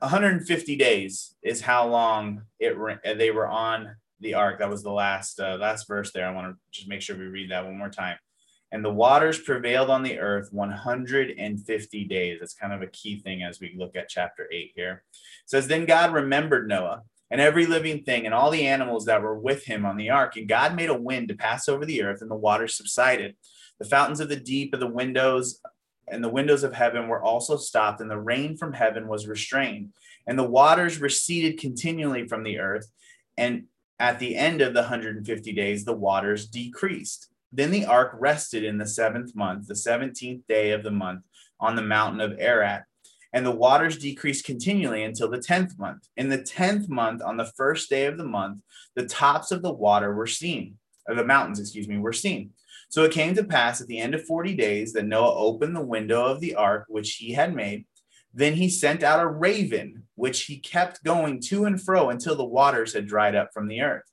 One 0.00 0.10
hundred 0.10 0.32
and 0.36 0.46
fifty 0.46 0.76
days 0.76 1.34
is 1.42 1.60
how 1.60 1.88
long 1.88 2.42
it 2.58 2.76
they 3.18 3.30
were 3.30 3.46
on 3.48 3.96
the 4.20 4.34
ark. 4.34 4.58
That 4.58 4.70
was 4.70 4.82
the 4.82 4.90
last 4.92 5.40
uh, 5.40 5.56
last 5.60 5.86
verse 5.86 6.12
there. 6.12 6.26
I 6.26 6.32
want 6.32 6.52
to 6.52 6.58
just 6.70 6.88
make 6.88 7.02
sure 7.02 7.16
we 7.16 7.26
read 7.26 7.50
that 7.50 7.64
one 7.64 7.78
more 7.78 7.90
time. 7.90 8.16
and 8.72 8.84
the 8.84 8.92
waters 8.92 9.38
prevailed 9.40 9.90
on 9.90 10.02
the 10.02 10.18
earth 10.18 10.48
150 10.52 12.04
days. 12.04 12.38
That's 12.40 12.54
kind 12.54 12.72
of 12.72 12.82
a 12.82 12.88
key 12.88 13.20
thing 13.20 13.42
as 13.42 13.60
we 13.60 13.74
look 13.78 13.94
at 13.96 14.08
chapter 14.08 14.48
8 14.52 14.72
here. 14.74 15.04
It 15.12 15.50
says, 15.50 15.68
Then 15.68 15.84
God 15.86 16.12
remembered 16.12 16.68
Noah 16.68 17.02
and 17.30 17.40
every 17.40 17.66
living 17.66 18.02
thing 18.02 18.24
and 18.24 18.34
all 18.34 18.50
the 18.50 18.66
animals 18.66 19.04
that 19.06 19.22
were 19.22 19.38
with 19.38 19.64
him 19.64 19.84
on 19.86 19.96
the 19.96 20.10
ark. 20.10 20.36
And 20.36 20.48
God 20.48 20.74
made 20.74 20.90
a 20.90 20.94
wind 20.98 21.28
to 21.28 21.34
pass 21.34 21.68
over 21.68 21.84
the 21.84 22.02
earth, 22.02 22.22
and 22.22 22.30
the 22.30 22.36
waters 22.36 22.76
subsided. 22.76 23.36
The 23.78 23.84
fountains 23.84 24.20
of 24.20 24.28
the 24.28 24.36
deep 24.36 24.72
and 24.72 24.82
the 24.82 24.86
windows 24.86 25.60
and 26.08 26.22
the 26.22 26.28
windows 26.28 26.62
of 26.64 26.74
heaven 26.74 27.08
were 27.08 27.22
also 27.22 27.56
stopped, 27.56 28.00
and 28.00 28.10
the 28.10 28.18
rain 28.18 28.56
from 28.56 28.72
heaven 28.72 29.08
was 29.08 29.26
restrained. 29.26 29.92
And 30.26 30.38
the 30.38 30.48
waters 30.48 31.00
receded 31.00 31.58
continually 31.58 32.26
from 32.26 32.42
the 32.42 32.58
earth. 32.58 32.90
And 33.36 33.64
at 33.98 34.18
the 34.18 34.36
end 34.36 34.60
of 34.60 34.74
the 34.74 34.80
150 34.80 35.52
days, 35.52 35.84
the 35.84 35.92
waters 35.92 36.46
decreased. 36.46 37.28
Then 37.52 37.70
the 37.70 37.86
ark 37.86 38.12
rested 38.18 38.64
in 38.64 38.78
the 38.78 38.86
seventh 38.86 39.34
month, 39.34 39.68
the 39.68 39.74
17th 39.74 40.46
day 40.48 40.72
of 40.72 40.82
the 40.82 40.90
month, 40.90 41.22
on 41.60 41.76
the 41.76 41.82
mountain 41.82 42.20
of 42.20 42.38
Ararat 42.38 42.84
and 43.36 43.44
the 43.44 43.50
waters 43.50 43.98
decreased 43.98 44.46
continually 44.46 45.04
until 45.04 45.28
the 45.28 45.36
10th 45.36 45.78
month. 45.78 46.08
In 46.16 46.30
the 46.30 46.38
10th 46.38 46.88
month, 46.88 47.20
on 47.22 47.36
the 47.36 47.52
first 47.56 47.90
day 47.90 48.06
of 48.06 48.16
the 48.16 48.24
month, 48.24 48.62
the 48.94 49.04
tops 49.04 49.52
of 49.52 49.60
the 49.60 49.74
water 49.74 50.14
were 50.14 50.26
seen, 50.26 50.78
or 51.06 51.14
the 51.14 51.22
mountains, 51.22 51.60
excuse 51.60 51.86
me, 51.86 51.98
were 51.98 52.14
seen. 52.14 52.52
So 52.88 53.04
it 53.04 53.12
came 53.12 53.34
to 53.34 53.44
pass 53.44 53.80
at 53.80 53.88
the 53.88 53.98
end 53.98 54.14
of 54.14 54.24
40 54.24 54.54
days 54.54 54.92
that 54.92 55.06
Noah 55.06 55.34
opened 55.34 55.76
the 55.76 55.80
window 55.80 56.24
of 56.24 56.40
the 56.40 56.54
ark 56.54 56.86
which 56.88 57.14
he 57.14 57.32
had 57.32 57.54
made. 57.54 57.84
Then 58.32 58.54
he 58.54 58.68
sent 58.68 59.02
out 59.02 59.20
a 59.20 59.26
raven, 59.26 60.04
which 60.14 60.42
he 60.42 60.58
kept 60.58 61.02
going 61.02 61.40
to 61.42 61.64
and 61.64 61.82
fro 61.82 62.10
until 62.10 62.36
the 62.36 62.44
waters 62.44 62.92
had 62.92 63.06
dried 63.06 63.34
up 63.34 63.50
from 63.52 63.66
the 63.66 63.80
earth. 63.80 64.04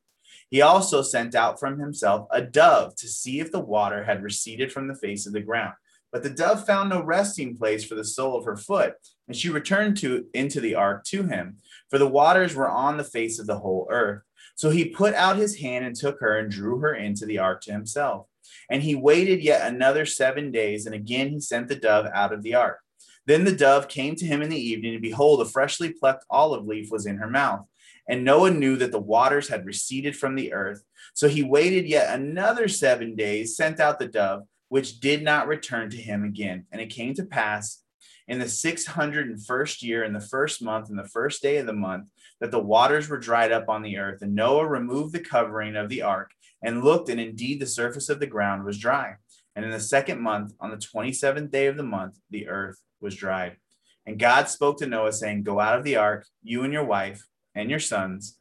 He 0.49 0.61
also 0.61 1.01
sent 1.01 1.35
out 1.35 1.59
from 1.59 1.79
himself 1.79 2.27
a 2.31 2.41
dove 2.41 2.95
to 2.97 3.07
see 3.07 3.39
if 3.39 3.51
the 3.51 3.59
water 3.59 4.03
had 4.03 4.23
receded 4.23 4.71
from 4.71 4.87
the 4.87 4.95
face 4.95 5.25
of 5.25 5.33
the 5.33 5.41
ground. 5.41 5.73
But 6.11 6.21
the 6.21 6.29
dove 6.29 6.65
found 6.65 6.91
no 6.91 7.03
resting 7.03 7.57
place 7.57 7.83
for 7.83 7.95
the 7.95 8.05
sole 8.05 8.37
of 8.37 8.45
her 8.45 8.55
foot, 8.55 8.93
and 9.27 9.35
she 9.35 9.49
returned 9.49 9.97
to 9.97 10.27
into 10.33 10.61
the 10.61 10.75
ark 10.75 11.03
to 11.05 11.23
him, 11.23 11.57
for 11.89 11.97
the 11.97 12.07
waters 12.07 12.55
were 12.55 12.69
on 12.69 12.97
the 12.97 13.03
face 13.03 13.39
of 13.39 13.47
the 13.47 13.57
whole 13.57 13.87
earth. 13.89 14.21
So 14.55 14.69
he 14.69 14.85
put 14.85 15.15
out 15.15 15.37
his 15.37 15.59
hand 15.59 15.85
and 15.85 15.95
took 15.95 16.19
her 16.19 16.37
and 16.37 16.51
drew 16.51 16.77
her 16.79 16.93
into 16.93 17.25
the 17.25 17.39
ark 17.39 17.61
to 17.63 17.71
himself. 17.71 18.27
And 18.69 18.83
he 18.83 18.95
waited 18.95 19.43
yet 19.43 19.71
another 19.71 20.05
seven 20.05 20.51
days, 20.51 20.85
and 20.85 20.95
again 20.95 21.29
he 21.29 21.39
sent 21.39 21.67
the 21.67 21.75
dove 21.75 22.07
out 22.13 22.33
of 22.33 22.43
the 22.43 22.55
ark. 22.55 22.79
Then 23.25 23.45
the 23.45 23.55
dove 23.55 23.87
came 23.87 24.15
to 24.15 24.25
him 24.25 24.41
in 24.41 24.49
the 24.49 24.57
evening, 24.57 24.93
and 24.93 25.01
behold, 25.01 25.41
a 25.41 25.45
freshly 25.45 25.93
plucked 25.93 26.25
olive 26.29 26.65
leaf 26.65 26.91
was 26.91 27.05
in 27.05 27.17
her 27.17 27.29
mouth. 27.29 27.65
And 28.07 28.25
Noah 28.25 28.51
knew 28.51 28.75
that 28.77 28.91
the 28.91 28.99
waters 28.99 29.47
had 29.47 29.65
receded 29.65 30.17
from 30.17 30.35
the 30.35 30.51
earth. 30.51 30.83
So 31.13 31.29
he 31.29 31.41
waited 31.41 31.85
yet 31.85 32.13
another 32.13 32.67
seven 32.67 33.15
days, 33.15 33.55
sent 33.55 33.79
out 33.79 33.97
the 33.97 34.07
dove 34.07 34.43
which 34.73 34.99
did 34.99 35.21
not 35.21 35.47
return 35.47 35.87
to 35.87 35.97
him 35.97 36.23
again. 36.23 36.65
And 36.71 36.81
it 36.81 36.87
came 36.87 37.13
to 37.13 37.23
pass 37.23 37.83
in 38.27 38.39
the 38.39 38.45
601st 38.45 39.83
year, 39.83 40.03
in 40.03 40.13
the 40.13 40.19
first 40.19 40.63
month, 40.63 40.89
in 40.89 40.95
the 40.95 41.07
first 41.07 41.43
day 41.43 41.57
of 41.57 41.67
the 41.67 41.73
month, 41.73 42.07
that 42.41 42.49
the 42.49 42.59
waters 42.59 43.07
were 43.07 43.19
dried 43.19 43.51
up 43.51 43.69
on 43.69 43.83
the 43.83 43.99
earth. 43.99 44.23
And 44.23 44.33
Noah 44.33 44.65
removed 44.65 45.13
the 45.13 45.19
covering 45.19 45.75
of 45.75 45.89
the 45.89 46.01
ark 46.01 46.31
and 46.63 46.83
looked, 46.83 47.09
and 47.09 47.19
indeed 47.19 47.59
the 47.59 47.67
surface 47.67 48.09
of 48.09 48.19
the 48.19 48.27
ground 48.27 48.63
was 48.63 48.79
dry. 48.79 49.15
And 49.55 49.63
in 49.63 49.71
the 49.71 49.79
second 49.79 50.21
month, 50.21 50.53
on 50.59 50.71
the 50.71 50.77
27th 50.77 51.51
day 51.51 51.67
of 51.67 51.77
the 51.77 51.83
month, 51.83 52.17
the 52.29 52.47
earth 52.47 52.81
was 53.01 53.15
dried. 53.15 53.57
And 54.05 54.19
God 54.19 54.49
spoke 54.49 54.79
to 54.79 54.87
Noah, 54.87 55.13
saying, 55.13 55.43
Go 55.43 55.59
out 55.59 55.77
of 55.77 55.83
the 55.83 55.97
ark, 55.97 56.25
you 56.41 56.63
and 56.63 56.73
your 56.73 56.83
wife 56.83 57.25
and 57.55 57.69
your 57.69 57.79
sons 57.79 58.37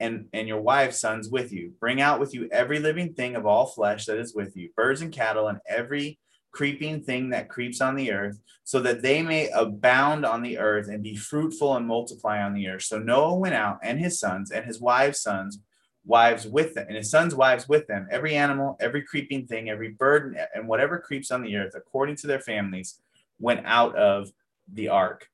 and, 0.00 0.26
and 0.32 0.48
your 0.48 0.60
wife's 0.60 1.00
sons 1.00 1.28
with 1.28 1.52
you. 1.52 1.72
Bring 1.78 2.00
out 2.00 2.18
with 2.18 2.34
you 2.34 2.48
every 2.50 2.78
living 2.78 3.14
thing 3.14 3.36
of 3.36 3.46
all 3.46 3.66
flesh 3.66 4.06
that 4.06 4.18
is 4.18 4.34
with 4.34 4.56
you, 4.56 4.70
birds 4.76 5.02
and 5.02 5.12
cattle, 5.12 5.48
and 5.48 5.58
every 5.68 6.18
creeping 6.52 7.02
thing 7.02 7.30
that 7.30 7.48
creeps 7.48 7.80
on 7.80 7.96
the 7.96 8.12
earth, 8.12 8.38
so 8.62 8.80
that 8.80 9.02
they 9.02 9.22
may 9.22 9.50
abound 9.50 10.24
on 10.24 10.42
the 10.42 10.58
earth 10.58 10.88
and 10.88 11.02
be 11.02 11.16
fruitful 11.16 11.76
and 11.76 11.86
multiply 11.86 12.42
on 12.42 12.54
the 12.54 12.68
earth. 12.68 12.82
So 12.82 12.98
Noah 12.98 13.34
went 13.34 13.54
out 13.54 13.78
and 13.82 13.98
his 13.98 14.18
sons 14.18 14.50
and 14.50 14.64
his 14.64 14.80
wives' 14.80 15.20
sons, 15.20 15.60
wives 16.06 16.46
with 16.46 16.74
them, 16.74 16.86
and 16.88 16.96
his 16.96 17.10
sons' 17.10 17.34
wives 17.34 17.68
with 17.68 17.86
them, 17.86 18.06
every 18.10 18.34
animal, 18.34 18.76
every 18.80 19.02
creeping 19.02 19.46
thing, 19.46 19.70
every 19.70 19.90
bird, 19.90 20.36
and 20.54 20.68
whatever 20.68 20.98
creeps 20.98 21.30
on 21.30 21.42
the 21.42 21.56
earth, 21.56 21.74
according 21.74 22.16
to 22.16 22.26
their 22.26 22.40
families, 22.40 23.00
went 23.38 23.64
out 23.64 23.96
of 23.96 24.30
the 24.72 24.88
ark. 24.88 25.28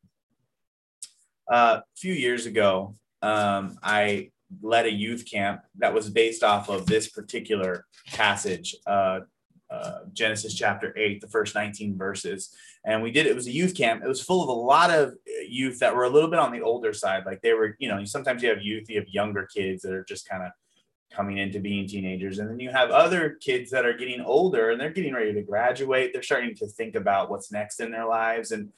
Uh, 1.51 1.81
a 1.81 1.97
few 1.97 2.13
years 2.13 2.47
ago, 2.47 2.95
um, 3.23 3.77
I 3.83 4.31
led 4.63 4.87
a 4.87 4.93
youth 4.93 5.29
camp 5.31 5.63
that 5.79 5.95
was 5.95 6.09
based 6.09 6.43
off 6.43 6.69
of 6.69 6.87
this 6.87 7.09
particular 7.09 7.87
passage, 8.13 8.77
uh, 8.87 9.21
uh, 9.71 9.99
Genesis 10.13 10.55
chapter 10.55 10.97
8, 10.97 11.21
the 11.21 11.29
first 11.29 11.55
19 11.55 11.97
verses. 11.97 12.55
And 12.85 13.03
we 13.03 13.11
did 13.11 13.27
it 13.27 13.35
was 13.35 13.47
a 13.47 13.53
youth 13.53 13.77
camp. 13.77 14.03
It 14.03 14.09
was 14.09 14.23
full 14.23 14.43
of 14.43 14.49
a 14.49 14.53
lot 14.53 14.91
of 14.91 15.11
uh, 15.11 15.43
youth 15.47 15.79
that 15.81 15.95
were 15.95 16.05
a 16.05 16.09
little 16.09 16.31
bit 16.31 16.39
on 16.39 16.53
the 16.53 16.63
older 16.63 16.93
side. 16.93 17.25
Like 17.27 17.43
they 17.43 17.53
were, 17.53 17.77
you 17.79 17.89
know, 17.89 18.05
sometimes 18.05 18.43
you 18.43 18.49
have 18.49 18.63
youth, 18.63 18.89
you 18.89 18.99
have 18.99 19.09
younger 19.09 19.47
kids 19.55 19.83
that 19.83 19.93
are 19.93 20.05
just 20.05 20.29
kind 20.29 20.43
of 20.43 20.53
coming 21.13 21.39
into 21.39 21.61
being 21.61 21.87
teenagers. 21.87 22.39
And 22.39 22.49
then 22.49 22.61
you 22.61 22.71
have 22.71 22.91
other 22.91 23.37
kids 23.41 23.71
that 23.73 23.85
are 23.85 23.97
getting 23.97 24.21
older 24.21 24.71
and 24.71 24.81
they're 24.81 24.91
getting 24.91 25.13
ready 25.13 25.35
to 25.35 25.43
graduate. 25.43 26.13
They're 26.13 26.23
starting 26.23 26.55
to 26.57 26.67
think 26.67 26.95
about 26.95 27.31
what's 27.31 27.53
next 27.53 27.81
in 27.81 27.91
their 27.91 28.07
lives. 28.07 28.53
And 28.53 28.71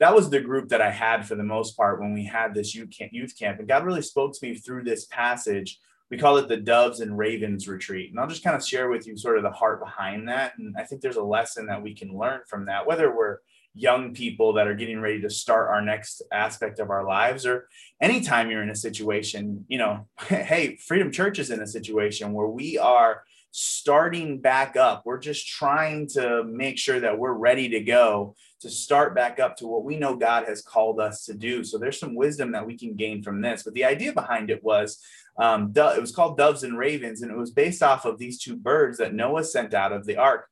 that 0.00 0.14
was 0.14 0.28
the 0.28 0.40
group 0.40 0.68
that 0.68 0.82
I 0.82 0.90
had 0.90 1.26
for 1.26 1.36
the 1.36 1.44
most 1.44 1.76
part 1.76 2.00
when 2.00 2.12
we 2.12 2.24
had 2.24 2.54
this 2.54 2.74
youth 2.74 2.90
camp, 2.90 3.12
youth 3.12 3.38
camp. 3.38 3.58
And 3.58 3.68
God 3.68 3.84
really 3.84 4.02
spoke 4.02 4.34
to 4.34 4.46
me 4.46 4.54
through 4.56 4.84
this 4.84 5.06
passage. 5.06 5.78
We 6.10 6.18
call 6.18 6.36
it 6.36 6.48
the 6.48 6.56
Doves 6.56 7.00
and 7.00 7.18
Ravens 7.18 7.66
retreat. 7.66 8.10
And 8.10 8.20
I'll 8.20 8.28
just 8.28 8.44
kind 8.44 8.56
of 8.56 8.64
share 8.64 8.88
with 8.88 9.06
you 9.06 9.16
sort 9.16 9.36
of 9.36 9.42
the 9.42 9.50
heart 9.50 9.80
behind 9.80 10.28
that. 10.28 10.56
And 10.58 10.74
I 10.78 10.84
think 10.84 11.00
there's 11.00 11.16
a 11.16 11.22
lesson 11.22 11.66
that 11.66 11.82
we 11.82 11.94
can 11.94 12.16
learn 12.16 12.40
from 12.48 12.66
that, 12.66 12.86
whether 12.86 13.14
we're 13.14 13.38
young 13.76 14.14
people 14.14 14.54
that 14.54 14.66
are 14.66 14.74
getting 14.74 15.00
ready 15.00 15.20
to 15.20 15.28
start 15.28 15.68
our 15.68 15.82
next 15.82 16.22
aspect 16.32 16.78
of 16.78 16.88
our 16.88 17.06
lives 17.06 17.44
or 17.44 17.68
anytime 18.00 18.50
you're 18.50 18.62
in 18.62 18.70
a 18.70 18.74
situation 18.74 19.66
you 19.68 19.76
know 19.76 20.06
hey 20.28 20.76
freedom 20.76 21.12
church 21.12 21.38
is 21.38 21.50
in 21.50 21.60
a 21.60 21.66
situation 21.66 22.32
where 22.32 22.46
we 22.46 22.78
are 22.78 23.22
starting 23.56 24.38
back 24.38 24.76
up 24.76 25.06
we're 25.06 25.18
just 25.18 25.48
trying 25.48 26.06
to 26.06 26.44
make 26.44 26.76
sure 26.78 27.00
that 27.00 27.18
we're 27.18 27.32
ready 27.32 27.68
to 27.70 27.80
go 27.80 28.34
to 28.60 28.70
start 28.70 29.14
back 29.14 29.38
up 29.38 29.56
to 29.56 29.66
what 29.66 29.84
we 29.84 29.96
know 29.96 30.16
God 30.16 30.46
has 30.46 30.62
called 30.62 30.98
us 30.98 31.24
to 31.26 31.34
do. 31.34 31.62
So 31.62 31.78
there's 31.78 32.00
some 32.00 32.14
wisdom 32.14 32.52
that 32.52 32.66
we 32.66 32.76
can 32.76 32.94
gain 32.94 33.22
from 33.22 33.40
this. 33.40 33.62
But 33.62 33.74
the 33.74 33.84
idea 33.84 34.12
behind 34.12 34.50
it 34.50 34.64
was 34.64 35.02
um, 35.38 35.72
it 35.74 36.00
was 36.00 36.14
called 36.14 36.38
Doves 36.38 36.62
and 36.62 36.78
Ravens, 36.78 37.22
and 37.22 37.30
it 37.30 37.36
was 37.36 37.50
based 37.50 37.82
off 37.82 38.06
of 38.06 38.18
these 38.18 38.38
two 38.38 38.56
birds 38.56 38.98
that 38.98 39.14
Noah 39.14 39.44
sent 39.44 39.74
out 39.74 39.92
of 39.92 40.06
the 40.06 40.16
ark. 40.16 40.48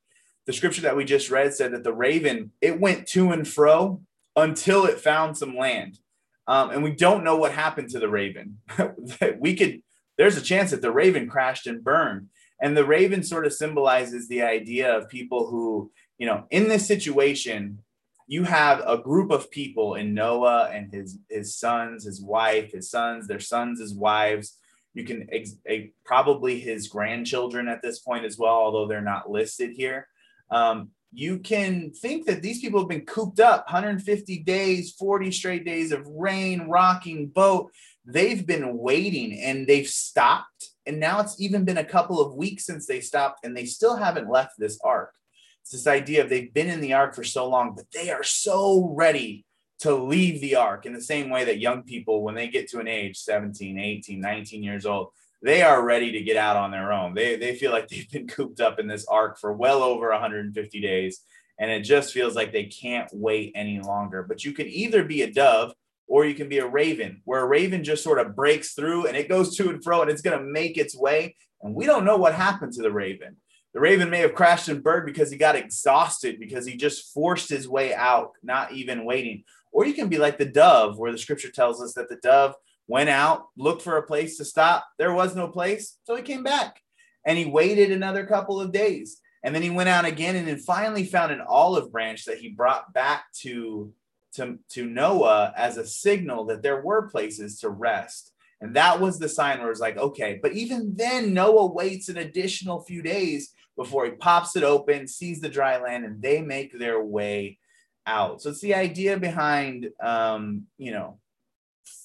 The 0.46 0.52
scripture 0.52 0.82
that 0.82 0.96
we 0.96 1.04
just 1.06 1.30
read 1.30 1.54
said 1.54 1.73
that 1.73 1.84
the 1.84 1.94
raven 1.94 2.52
it 2.61 2.78
went 2.78 3.08
to 3.08 3.30
and 3.30 3.49
fro 3.49 4.02
until 4.37 4.84
it 4.84 5.00
found 5.00 5.38
some 5.38 5.56
land, 5.56 5.99
um, 6.46 6.70
and 6.70 6.82
we 6.82 6.90
don't 6.90 7.25
know 7.25 7.37
what 7.37 7.52
happened 7.52 7.88
to 7.90 7.99
the 7.99 8.11
raven. 8.11 8.58
we 9.38 9.56
could 9.56 9.82
there's 10.18 10.37
a 10.37 10.42
chance 10.42 10.70
that 10.70 10.82
the 10.82 10.92
raven 10.92 11.28
crashed 11.28 11.66
and 11.66 11.82
burned, 11.82 12.28
and 12.61 12.76
the 12.76 12.84
raven 12.84 13.23
sort 13.23 13.46
of 13.46 13.52
symbolizes 13.52 14.28
the 14.28 14.42
idea 14.42 14.96
of 14.96 15.08
people 15.08 15.49
who 15.49 15.90
you 16.18 16.26
know 16.26 16.44
in 16.50 16.68
this 16.68 16.87
situation 16.87 17.78
you 18.26 18.44
have 18.44 18.82
a 18.87 18.99
group 18.99 19.30
of 19.30 19.50
people 19.50 19.96
in 19.96 20.14
Noah 20.14 20.70
and 20.73 20.92
his 20.92 21.18
his 21.28 21.54
sons, 21.56 22.04
his 22.04 22.23
wife, 22.23 22.73
his 22.73 22.90
sons, 22.90 23.26
their 23.26 23.40
sons, 23.40 23.80
his 23.80 23.94
wives. 23.94 24.56
You 24.94 25.04
can 25.04 25.28
ex- 25.32 25.56
a, 25.68 25.92
probably 26.04 26.61
his 26.61 26.88
grandchildren 26.88 27.68
at 27.68 27.82
this 27.82 27.99
point 27.99 28.25
as 28.25 28.38
well, 28.38 28.54
although 28.54 28.87
they're 28.87 29.00
not 29.02 29.30
listed 29.30 29.73
here. 29.73 30.06
Um, 30.50 30.90
you 31.12 31.38
can 31.38 31.92
think 31.92 32.26
that 32.26 32.42
these 32.42 32.61
people 32.61 32.80
have 32.80 32.88
been 32.88 33.06
cooped 33.06 33.40
up 33.40 33.66
150 33.66 34.38
days, 34.40 34.92
40 34.92 35.30
straight 35.30 35.64
days 35.64 35.92
of 35.92 36.06
rain, 36.06 36.62
rocking 36.68 37.28
boat. 37.28 37.70
They've 38.04 38.44
been 38.44 38.78
waiting 38.78 39.38
and 39.40 39.66
they've 39.66 39.87
stopped. 39.87 40.70
And 40.86 41.00
now 41.00 41.20
it's 41.20 41.40
even 41.40 41.64
been 41.64 41.78
a 41.78 41.84
couple 41.84 42.20
of 42.20 42.34
weeks 42.34 42.66
since 42.66 42.86
they 42.86 43.00
stopped 43.00 43.44
and 43.44 43.56
they 43.56 43.64
still 43.64 43.96
haven't 43.96 44.30
left 44.30 44.52
this 44.58 44.78
ark. 44.84 45.14
It's 45.62 45.72
this 45.72 45.86
idea 45.86 46.22
of 46.22 46.28
they've 46.28 46.52
been 46.52 46.68
in 46.68 46.80
the 46.80 46.92
ark 46.92 47.14
for 47.14 47.24
so 47.24 47.48
long, 47.48 47.74
but 47.74 47.86
they 47.92 48.10
are 48.10 48.22
so 48.22 48.92
ready 48.94 49.46
to 49.80 49.94
leave 49.94 50.40
the 50.40 50.56
ark 50.56 50.86
in 50.86 50.92
the 50.92 51.00
same 51.00 51.30
way 51.30 51.44
that 51.44 51.58
young 51.58 51.82
people, 51.82 52.22
when 52.22 52.34
they 52.34 52.48
get 52.48 52.68
to 52.70 52.80
an 52.80 52.88
age 52.88 53.16
17, 53.18 53.78
18, 53.78 54.20
19 54.20 54.62
years 54.62 54.86
old, 54.86 55.08
they 55.42 55.62
are 55.62 55.84
ready 55.84 56.12
to 56.12 56.22
get 56.22 56.36
out 56.36 56.56
on 56.56 56.70
their 56.70 56.92
own. 56.92 57.14
They, 57.14 57.36
they 57.36 57.54
feel 57.54 57.70
like 57.70 57.88
they've 57.88 58.10
been 58.10 58.26
cooped 58.26 58.60
up 58.60 58.78
in 58.78 58.86
this 58.86 59.06
ark 59.06 59.38
for 59.38 59.52
well 59.52 59.82
over 59.82 60.10
150 60.10 60.80
days. 60.80 61.20
And 61.58 61.70
it 61.70 61.80
just 61.80 62.12
feels 62.12 62.34
like 62.34 62.52
they 62.52 62.64
can't 62.64 63.08
wait 63.12 63.52
any 63.54 63.80
longer. 63.80 64.22
But 64.22 64.44
you 64.44 64.52
can 64.52 64.66
either 64.66 65.04
be 65.04 65.22
a 65.22 65.32
dove 65.32 65.74
or 66.06 66.25
you 66.25 66.34
can 66.34 66.49
be 66.49 66.58
a 66.58 66.66
raven, 66.66 67.23
where 67.25 67.40
a 67.40 67.46
raven 67.46 67.84
just 67.84 68.04
sort 68.04 68.18
of 68.18 68.37
breaks 68.37 68.75
through 68.75 69.06
and 69.06 69.16
it 69.16 69.28
goes 69.28 69.56
to 69.56 69.70
and 69.70 69.82
fro 69.82 70.02
and 70.02 70.11
it's 70.11 70.23
going 70.23 70.38
to 70.38 70.44
make 70.44 70.76
its 70.76 70.96
way. 70.96 71.34
And 71.62 71.75
we 71.75 71.87
don't 71.87 72.04
know 72.04 72.16
what 72.16 72.34
happened 72.34 72.73
to 72.75 72.82
the 72.82 72.92
raven. 72.92 73.37
The 73.75 73.80
Raven 73.80 74.08
may 74.08 74.20
have 74.20 74.37
crashed 74.37 74.68
and 74.68 74.84
burned 74.84 75.04
because 75.04 75.32
he 75.32 75.37
got 75.37 75.56
exhausted 75.56 76.38
because 76.38 76.64
he 76.64 76.76
just 76.76 77.12
forced 77.12 77.49
his 77.49 77.68
way 77.68 77.92
out, 77.92 78.30
not 78.40 78.73
even 78.73 79.04
waiting. 79.04 79.42
Or 79.73 79.84
you 79.84 79.94
can 79.94 80.08
be 80.08 80.16
like 80.16 80.38
the 80.38 80.44
dove, 80.44 80.96
where 80.96 81.11
the 81.11 81.18
scripture 81.18 81.50
tells 81.50 81.82
us 81.82 81.92
that 81.94 82.08
the 82.08 82.20
dove 82.23 82.54
went 82.87 83.08
out, 83.08 83.46
looked 83.56 83.82
for 83.82 83.96
a 83.96 84.06
place 84.06 84.37
to 84.37 84.44
stop. 84.44 84.87
There 84.96 85.12
was 85.12 85.34
no 85.34 85.49
place, 85.49 85.99
so 86.04 86.14
he 86.14 86.23
came 86.23 86.44
back 86.44 86.80
and 87.26 87.37
he 87.37 87.46
waited 87.46 87.90
another 87.90 88.25
couple 88.25 88.61
of 88.61 88.70
days. 88.70 89.20
And 89.42 89.52
then 89.52 89.62
he 89.62 89.70
went 89.70 89.88
out 89.88 90.04
again 90.04 90.37
and 90.37 90.46
then 90.46 90.58
finally 90.58 91.04
found 91.04 91.32
an 91.32 91.42
olive 91.44 91.90
branch 91.90 92.26
that 92.26 92.38
he 92.38 92.50
brought 92.50 92.92
back 92.94 93.25
to, 93.40 93.92
to, 94.34 94.58
to 94.70 94.86
Noah 94.86 95.52
as 95.56 95.76
a 95.76 95.86
signal 95.86 96.44
that 96.46 96.62
there 96.62 96.82
were 96.82 97.08
places 97.08 97.60
to 97.60 97.70
rest. 97.70 98.32
And 98.60 98.74
that 98.76 99.00
was 99.00 99.18
the 99.18 99.28
sign 99.28 99.60
where 99.60 99.70
it's 99.70 99.80
like, 99.80 99.96
okay, 99.96 100.38
but 100.42 100.52
even 100.52 100.94
then, 100.96 101.34
Noah 101.34 101.66
waits 101.66 102.08
an 102.08 102.16
additional 102.16 102.80
few 102.80 103.02
days 103.02 103.52
before 103.76 104.06
he 104.06 104.12
pops 104.12 104.56
it 104.56 104.62
open, 104.62 105.08
sees 105.08 105.40
the 105.40 105.48
dry 105.48 105.78
land, 105.78 106.04
and 106.04 106.22
they 106.22 106.40
make 106.40 106.78
their 106.78 107.02
way 107.02 107.58
out. 108.06 108.40
So 108.40 108.50
it's 108.50 108.60
the 108.60 108.74
idea 108.74 109.18
behind, 109.18 109.90
um, 110.00 110.64
you 110.78 110.92
know, 110.92 111.18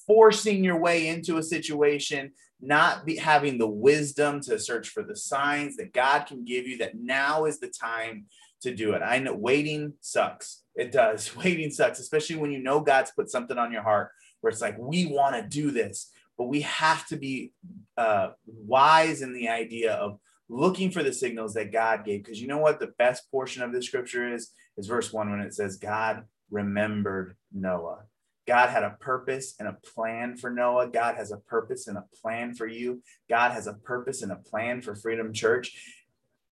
forcing 0.06 0.64
your 0.64 0.78
way 0.78 1.08
into 1.08 1.38
a 1.38 1.42
situation, 1.42 2.32
not 2.60 3.06
be, 3.06 3.16
having 3.16 3.56
the 3.56 3.68
wisdom 3.68 4.40
to 4.42 4.58
search 4.58 4.88
for 4.88 5.02
the 5.02 5.16
signs 5.16 5.76
that 5.76 5.92
God 5.92 6.24
can 6.24 6.44
give 6.44 6.66
you, 6.66 6.78
that 6.78 6.98
now 6.98 7.44
is 7.44 7.58
the 7.58 7.68
time 7.68 8.26
to 8.62 8.74
do 8.74 8.92
it. 8.92 9.02
I 9.02 9.18
know 9.18 9.34
waiting 9.34 9.94
sucks. 10.00 10.62
It 10.74 10.92
does. 10.92 11.34
Waiting 11.36 11.70
sucks, 11.70 11.98
especially 11.98 12.36
when 12.36 12.52
you 12.52 12.62
know 12.62 12.80
God's 12.80 13.10
put 13.10 13.30
something 13.30 13.58
on 13.58 13.72
your 13.72 13.82
heart 13.82 14.10
where 14.40 14.50
it's 14.50 14.60
like, 14.60 14.78
we 14.78 15.06
want 15.06 15.34
to 15.36 15.42
do 15.42 15.70
this, 15.70 16.10
but 16.38 16.44
we 16.44 16.62
have 16.62 17.06
to 17.08 17.16
be 17.16 17.52
uh, 17.96 18.30
wise 18.46 19.20
in 19.22 19.34
the 19.34 19.48
idea 19.48 19.92
of 19.94 20.18
looking 20.48 20.90
for 20.90 21.02
the 21.02 21.12
signals 21.12 21.54
that 21.54 21.72
God 21.72 22.04
gave. 22.04 22.24
Because 22.24 22.40
you 22.40 22.48
know 22.48 22.58
what 22.58 22.80
the 22.80 22.92
best 22.98 23.30
portion 23.30 23.62
of 23.62 23.72
the 23.72 23.82
scripture 23.82 24.32
is? 24.32 24.52
Is 24.76 24.86
verse 24.86 25.12
one 25.12 25.30
when 25.30 25.40
it 25.40 25.54
says, 25.54 25.76
God 25.76 26.24
remembered 26.50 27.36
Noah. 27.52 28.04
God 28.46 28.70
had 28.70 28.82
a 28.82 28.96
purpose 28.98 29.54
and 29.60 29.68
a 29.68 29.76
plan 29.94 30.36
for 30.36 30.50
Noah. 30.50 30.88
God 30.88 31.16
has 31.16 31.30
a 31.30 31.36
purpose 31.36 31.86
and 31.86 31.98
a 31.98 32.04
plan 32.20 32.54
for 32.54 32.66
you. 32.66 33.02
God 33.28 33.52
has 33.52 33.66
a 33.66 33.74
purpose 33.74 34.22
and 34.22 34.32
a 34.32 34.36
plan 34.36 34.80
for 34.80 34.94
Freedom 34.94 35.32
Church. 35.32 35.99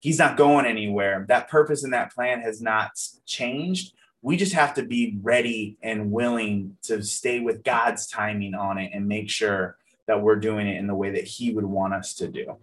He's 0.03 0.19
not 0.19 0.35
going 0.35 0.65
anywhere. 0.65 1.23
That 1.29 1.47
purpose 1.47 1.85
and 1.85 1.93
that 1.93 2.13
plan 2.13 2.41
has 2.41 2.61
not 2.61 2.91
changed. 3.25 3.93
We 4.21 4.35
just 4.35 4.51
have 4.51 4.73
to 4.73 4.83
be 4.83 5.17
ready 5.21 5.77
and 5.81 6.11
willing 6.11 6.75
to 6.83 7.01
stay 7.01 7.39
with 7.39 7.63
God's 7.63 8.05
timing 8.07 8.53
on 8.53 8.77
it 8.77 8.91
and 8.93 9.07
make 9.07 9.29
sure 9.29 9.77
that 10.07 10.21
we're 10.21 10.35
doing 10.35 10.67
it 10.67 10.75
in 10.75 10.87
the 10.87 10.93
way 10.93 11.11
that 11.11 11.23
He 11.23 11.53
would 11.53 11.63
want 11.63 11.93
us 11.93 12.15
to 12.15 12.27
do. 12.27 12.57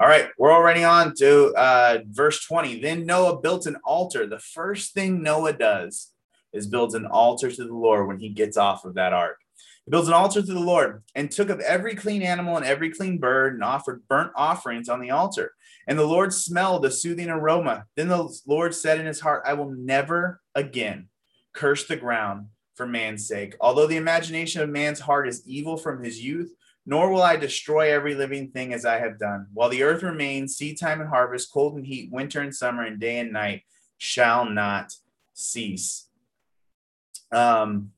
All 0.00 0.08
right, 0.08 0.30
we're 0.38 0.54
already 0.54 0.84
on 0.84 1.14
to 1.16 1.52
uh, 1.54 1.98
verse 2.06 2.42
20. 2.46 2.80
Then 2.80 3.04
Noah 3.04 3.42
built 3.42 3.66
an 3.66 3.76
altar. 3.84 4.26
The 4.26 4.38
first 4.38 4.94
thing 4.94 5.22
Noah 5.22 5.52
does 5.52 6.12
is 6.54 6.66
builds 6.66 6.94
an 6.94 7.04
altar 7.04 7.50
to 7.50 7.64
the 7.64 7.74
Lord 7.74 8.08
when 8.08 8.20
he 8.20 8.30
gets 8.30 8.56
off 8.56 8.86
of 8.86 8.94
that 8.94 9.12
ark. 9.12 9.36
He 9.84 9.90
builds 9.90 10.08
an 10.08 10.14
altar 10.14 10.40
to 10.40 10.54
the 10.54 10.58
Lord 10.58 11.02
and 11.14 11.30
took 11.30 11.50
of 11.50 11.60
every 11.60 11.94
clean 11.94 12.22
animal 12.22 12.56
and 12.56 12.64
every 12.64 12.90
clean 12.90 13.18
bird 13.18 13.52
and 13.52 13.62
offered 13.62 14.08
burnt 14.08 14.32
offerings 14.34 14.88
on 14.88 15.00
the 15.02 15.10
altar. 15.10 15.52
And 15.86 15.98
the 15.98 16.06
Lord 16.06 16.32
smelled 16.32 16.84
a 16.84 16.90
soothing 16.90 17.28
aroma. 17.28 17.84
Then 17.96 18.08
the 18.08 18.28
Lord 18.46 18.74
said 18.74 18.98
in 18.98 19.06
his 19.06 19.20
heart, 19.20 19.42
I 19.46 19.54
will 19.54 19.70
never 19.70 20.40
again 20.54 21.08
curse 21.52 21.86
the 21.86 21.96
ground 21.96 22.46
for 22.74 22.86
man's 22.86 23.26
sake. 23.26 23.54
Although 23.60 23.86
the 23.86 23.96
imagination 23.96 24.62
of 24.62 24.68
man's 24.68 25.00
heart 25.00 25.28
is 25.28 25.46
evil 25.46 25.76
from 25.76 26.02
his 26.02 26.22
youth, 26.22 26.52
nor 26.86 27.10
will 27.10 27.22
I 27.22 27.36
destroy 27.36 27.92
every 27.92 28.14
living 28.14 28.50
thing 28.50 28.74
as 28.74 28.84
I 28.84 28.98
have 28.98 29.18
done. 29.18 29.46
While 29.54 29.70
the 29.70 29.82
earth 29.82 30.02
remains, 30.02 30.56
seed 30.56 30.78
time 30.78 31.00
and 31.00 31.08
harvest, 31.08 31.52
cold 31.52 31.76
and 31.76 31.86
heat, 31.86 32.10
winter 32.12 32.40
and 32.40 32.54
summer, 32.54 32.82
and 32.82 33.00
day 33.00 33.18
and 33.18 33.32
night 33.32 33.62
shall 33.96 34.44
not 34.44 34.92
cease. 35.32 36.08
Um, 37.32 37.92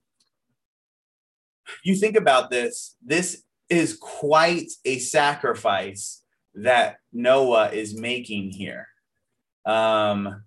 you 1.82 1.96
think 1.96 2.16
about 2.16 2.50
this, 2.50 2.96
this 3.04 3.42
is 3.68 3.96
quite 3.96 4.70
a 4.84 4.98
sacrifice 4.98 6.22
that 6.56 6.98
Noah 7.12 7.70
is 7.70 7.98
making 7.98 8.50
here. 8.50 8.88
Um, 9.64 10.42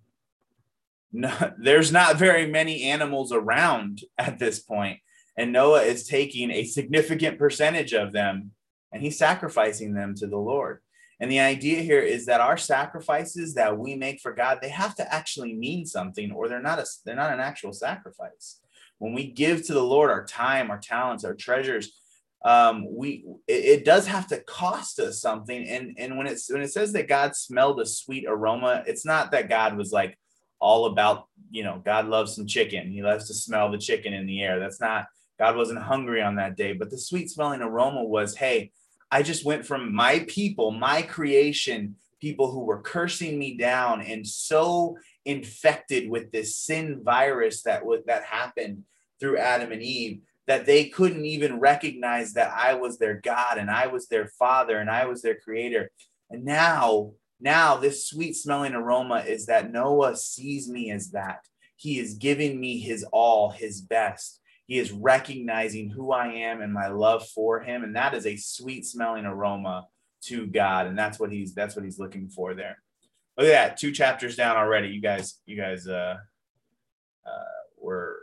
no, 1.12 1.54
there's 1.58 1.92
not 1.92 2.18
very 2.18 2.48
many 2.48 2.84
animals 2.84 3.32
around 3.32 4.02
at 4.18 4.40
this 4.40 4.60
point 4.60 5.00
and 5.40 5.54
Noah 5.54 5.84
is 5.84 6.06
taking 6.06 6.52
a 6.52 6.66
significant 6.66 7.40
percentage 7.40 7.94
of 7.94 8.12
them 8.12 8.52
and 8.92 9.02
he's 9.02 9.18
sacrificing 9.18 9.94
them 9.94 10.14
to 10.16 10.28
the 10.28 10.38
Lord. 10.38 10.82
And 11.22 11.32
the 11.32 11.40
idea 11.40 11.82
here 11.82 12.02
is 12.02 12.26
that 12.26 12.42
our 12.42 12.58
sacrifices 12.58 13.54
that 13.54 13.78
we 13.78 13.96
make 13.96 14.20
for 14.20 14.34
God, 14.34 14.60
they 14.62 14.70
have 14.70 14.96
to 14.96 15.14
actually 15.14 15.54
mean 15.54 15.86
something 15.86 16.32
or 16.32 16.50
they're 16.50 16.62
not 16.62 16.80
a, 16.80 16.86
they're 17.06 17.16
not 17.16 17.32
an 17.32 17.40
actual 17.40 17.72
sacrifice. 17.72 18.60
When 18.98 19.14
we 19.14 19.32
give 19.32 19.66
to 19.66 19.74
the 19.74 19.84
Lord 19.84 20.12
our 20.12 20.26
time, 20.26 20.70
our 20.70 20.78
talents, 20.78 21.24
our 21.24 21.36
treasures, 21.36 21.99
um, 22.46 22.86
we 22.90 23.26
it, 23.48 23.66
it 23.66 23.86
does 23.86 24.08
have 24.08 24.28
to 24.28 24.40
cost 24.42 25.00
us 25.00 25.22
something. 25.22 25.68
And 25.68 25.96
and 25.98 26.18
when 26.18 26.28
it's 26.28 26.52
when 26.52 26.62
it 26.62 26.72
says 26.72 26.94
that 26.94 27.08
God 27.08 27.36
smelled 27.36 27.80
a 27.80 27.86
sweet 27.86 28.26
aroma, 28.28 28.84
it's 28.88 29.06
not 29.06 29.32
that 29.32 29.50
God 29.50 29.78
was 29.78 29.92
like 29.92 30.18
all 30.60 30.86
about, 30.86 31.28
you 31.52 31.64
know, 31.64 31.82
God 31.84 32.08
loves 32.08 32.36
some 32.36 32.46
chicken. 32.48 32.92
He 32.92 33.02
loves 33.02 33.28
to 33.28 33.34
smell 33.34 33.72
the 33.72 33.78
chicken 33.78 34.14
in 34.14 34.26
the 34.26 34.42
air. 34.42 34.60
That's 34.60 34.82
not 34.82 35.08
God 35.38 35.56
wasn't 35.56 35.80
hungry 35.82 36.22
on 36.22 36.36
that 36.36 36.58
day, 36.58 36.74
but 36.74 36.90
the 36.90 36.98
sweet 36.98 37.30
smelling 37.30 37.62
aroma 37.62 38.04
was, 38.04 38.36
hey, 38.36 38.72
I 39.12 39.24
just 39.24 39.46
went 39.46 39.66
from 39.66 39.94
my 39.94 40.26
people, 40.28 40.72
my 40.72 41.02
creation, 41.02 41.96
people 42.22 42.52
who 42.52 42.66
were 42.66 42.82
cursing 42.82 43.40
me 43.40 43.56
down 43.58 44.02
and 44.02 44.28
so 44.28 44.98
infected 45.26 46.10
with 46.10 46.32
this 46.32 46.58
sin 46.58 47.02
virus 47.04 47.64
that 47.64 47.86
was 47.86 48.02
that 48.06 48.24
happened 48.24 48.84
through 49.20 49.38
Adam 49.38 49.72
and 49.72 49.82
Eve 49.82 50.22
that 50.50 50.66
they 50.66 50.86
couldn't 50.86 51.26
even 51.26 51.60
recognize 51.60 52.34
that 52.34 52.52
I 52.52 52.74
was 52.74 52.98
their 52.98 53.22
God 53.22 53.60
and 53.60 53.70
I 53.70 53.86
was 53.86 54.08
their 54.08 54.26
father 54.26 54.80
and 54.80 54.90
I 54.90 55.06
was 55.06 55.22
their 55.22 55.36
creator. 55.36 55.92
And 56.32 56.44
now, 56.44 57.12
now 57.40 57.78
this 57.78 58.08
sweet 58.08 58.36
smelling 58.36 58.74
aroma 58.74 59.20
is 59.28 59.46
that 59.46 59.72
Noah 59.72 60.18
sees 60.18 60.68
me 60.68 60.90
as 60.90 61.12
that. 61.12 61.46
He 61.76 62.00
is 62.00 62.16
giving 62.16 62.60
me 62.60 62.80
his 62.80 63.04
all, 63.12 63.52
his 63.52 63.80
best. 63.80 64.42
He 64.66 64.80
is 64.80 64.92
recognizing 64.92 65.92
who 65.92 66.12
I 66.12 66.30
am 66.30 66.62
and 66.62 66.74
my 66.74 66.88
love 66.88 67.28
for 67.28 67.60
him. 67.60 67.84
And 67.84 67.96
that 67.96 68.16
is 68.16 68.26
a 68.26 68.36
sweet 68.36 68.88
smelling 68.88 69.26
aroma 69.26 69.86
to 70.24 70.48
God. 70.48 70.88
And 70.88 70.98
that's 70.98 71.20
what 71.20 71.32
he's 71.32 71.54
that's 71.54 71.76
what 71.76 71.86
he's 71.86 72.00
looking 72.00 72.28
for 72.28 72.56
there. 72.56 72.82
Look 73.38 73.46
at 73.46 73.52
that, 73.52 73.78
two 73.78 73.92
chapters 73.92 74.36
down 74.36 74.58
already. 74.58 74.88
You 74.88 75.00
guys, 75.00 75.42
you 75.46 75.56
guys 75.56 75.88
uh 75.88 76.18
uh 77.24 77.60
were 77.78 78.19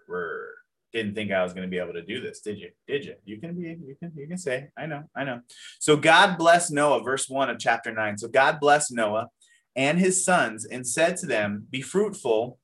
didn't 0.97 1.15
think 1.15 1.31
I 1.31 1.43
was 1.43 1.53
going 1.53 1.67
to 1.67 1.71
be 1.71 1.79
able 1.79 1.93
to 1.93 2.03
do 2.03 2.21
this, 2.21 2.41
did 2.41 2.59
you? 2.59 2.71
Did 2.87 3.05
you? 3.05 3.15
You 3.25 3.39
can 3.39 3.55
be, 3.55 3.69
you 3.69 3.97
can, 4.01 4.13
you 4.17 4.27
can 4.27 4.39
say, 4.39 4.69
I 4.77 4.87
know, 4.87 5.05
I 5.15 5.25
know. 5.25 5.41
So 5.79 5.97
God 5.97 6.39
blessed 6.39 6.73
Noah, 6.73 7.03
verse 7.03 7.29
one 7.29 7.51
of 7.51 7.59
chapter 7.59 7.93
nine. 7.93 8.19
So 8.19 8.29
God 8.29 8.61
blessed 8.61 8.93
Noah 8.93 9.29
and 9.75 9.99
his 9.99 10.25
sons 10.25 10.65
and 10.65 10.87
said 10.87 11.17
to 11.19 11.27
them, 11.27 11.67
Be 11.71 11.83
fruitful 11.83 12.59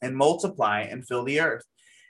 and 0.00 0.16
multiply 0.16 0.80
and 0.82 1.06
fill 1.06 1.24
the 1.24 1.40
earth 1.40 1.64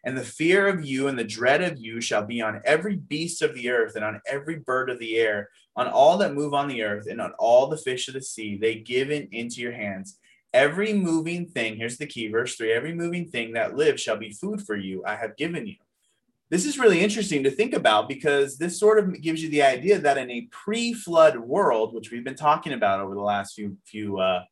and 0.05 0.17
the 0.17 0.25
fear 0.25 0.69
of 0.69 0.85
you 0.85 1.09
and 1.09 1.19
the 1.19 1.25
dread 1.25 1.63
of 1.63 1.79
you 1.79 2.01
shall 2.01 2.25
be 2.25 2.43
on 2.43 2.61
every 2.65 2.97
beast 2.97 3.41
of 3.41 3.55
the 3.55 3.71
earth 3.71 3.97
and 3.97 4.05
on 4.05 4.21
every 4.27 4.57
bird 4.57 4.91
of 4.91 4.99
the 4.99 5.17
air, 5.17 5.49
on 5.77 5.89
all 5.89 6.19
that 6.19 6.35
move 6.35 6.53
on 6.53 6.69
the 6.69 6.83
earth 6.83 7.07
and 7.11 7.21
on 7.21 7.33
all 7.39 7.69
the 7.69 7.79
fish 7.79 8.07
of 8.09 8.15
the 8.15 8.23
sea. 8.23 8.57
They 8.57 8.77
given 8.77 9.29
into 9.33 9.61
your 9.61 9.73
hands. 9.73 10.19
Every 10.55 10.93
moving 10.93 11.47
thing, 11.47 11.77
here's 11.77 11.99
the 11.99 12.07
key, 12.07 12.29
verse 12.29 12.55
three 12.55 12.73
every 12.73 12.95
moving 12.95 13.29
thing 13.29 13.53
that 13.55 13.77
lives 13.77 14.01
shall 14.01 14.17
be 14.17 14.31
food 14.31 14.63
for 14.63 14.77
you. 14.77 15.03
I 15.05 15.17
have 15.17 15.37
given 15.37 15.67
you. 15.67 15.75
This 16.49 16.65
is 16.65 16.79
really 16.79 17.01
interesting 17.01 17.43
to 17.43 17.51
think 17.51 17.75
about 17.75 18.09
because 18.09 18.57
this 18.57 18.79
sort 18.79 19.01
of 19.01 19.21
gives 19.21 19.43
you 19.43 19.51
the 19.51 19.65
idea 19.65 19.99
that 19.99 20.17
in 20.17 20.31
a 20.31 20.47
pre-flood 20.53 21.37
world, 21.37 21.93
which 21.93 22.13
we've 22.13 22.23
been 22.23 22.37
talking 22.37 22.73
about 22.73 23.01
over 23.01 23.15
the 23.15 23.21
last 23.21 23.55
few 23.55 23.77
few 23.85 24.21
uh, 24.21 24.45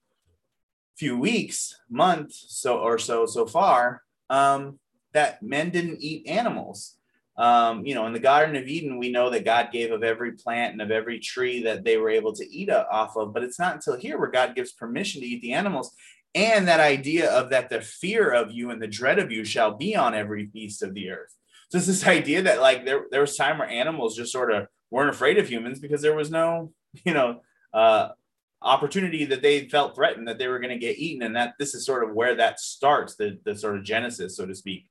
few 0.97 1.17
weeks, 1.17 1.79
months, 1.88 2.47
so 2.49 2.79
or 2.79 2.99
so 2.99 3.25
so 3.25 3.47
far, 3.47 4.03
um, 4.29 4.81
that 5.12 5.41
men 5.41 5.71
didn't 5.71 6.03
eat 6.03 6.27
animals. 6.27 6.97
Um, 7.37 7.87
you 7.87 7.95
know, 7.95 8.07
in 8.07 8.12
the 8.12 8.18
Garden 8.18 8.57
of 8.57 8.68
Eden, 8.68 8.99
we 8.99 9.11
know 9.11 9.31
that 9.31 9.45
God 9.45 9.71
gave 9.73 9.90
of 9.90 10.03
every 10.03 10.33
plant 10.33 10.73
and 10.73 10.83
of 10.83 10.90
every 10.90 11.18
tree 11.18 11.62
that 11.62 11.83
they 11.83 11.97
were 11.97 12.11
able 12.11 12.35
to 12.35 12.55
eat 12.55 12.71
off 12.71 13.16
of, 13.16 13.33
but 13.33 13.42
it's 13.42 13.59
not 13.59 13.75
until 13.75 13.97
here 13.97 14.18
where 14.18 14.31
God 14.31 14.55
gives 14.55 14.73
permission 14.73 15.23
to 15.23 15.27
eat 15.27 15.40
the 15.40 15.55
animals. 15.55 15.95
And 16.35 16.68
that 16.68 16.81
idea 16.81 17.31
of 17.31 17.51
that 17.51 17.71
the 17.71 17.81
fear 17.81 18.31
of 18.31 18.53
you 18.53 18.71
and 18.71 18.83
the 18.83 18.87
dread 18.87 19.18
of 19.18 19.33
you 19.33 19.45
shall 19.45 19.75
be 19.75 19.97
on 19.97 20.14
every 20.14 20.47
beast 20.47 20.83
of 20.83 20.95
the 20.95 21.11
earth. 21.11 21.35
So 21.71 21.79
it's 21.79 21.87
this 21.87 22.07
idea 22.07 22.42
that 22.42 22.61
like 22.61 22.85
there, 22.85 23.07
there 23.11 23.21
was 23.23 23.37
time 23.37 23.59
where 23.59 23.68
animals 23.68 24.16
just 24.16 24.33
sort 24.33 24.53
of 24.53 24.66
weren't 24.90 25.11
afraid 25.11 25.38
of 25.38 25.49
humans 25.49 25.79
because 25.79 26.03
there 26.03 26.16
was 26.16 26.31
no, 26.31 26.73
you 27.05 27.14
know, 27.14 27.40
uh, 27.73 28.11
opportunity 28.61 29.25
that 29.25 29.42
they 29.42 29.68
felt 29.68 29.95
threatened 29.95 30.29
that 30.29 30.38
they 30.38 30.47
were 30.47 30.61
going 30.61 30.71
to 30.71 30.79
get 30.79 30.99
eaten. 30.99 31.23
And 31.23 31.35
that 31.35 31.55
this 31.59 31.75
is 31.75 31.85
sort 31.85 32.05
of 32.05 32.14
where 32.14 32.37
that 32.37 32.61
starts, 32.61 33.16
the, 33.16 33.38
the 33.45 33.57
sort 33.57 33.77
of 33.77 33.85
genesis, 33.85 34.37
so 34.37 34.47
to 34.47 34.55
speak 34.55 34.87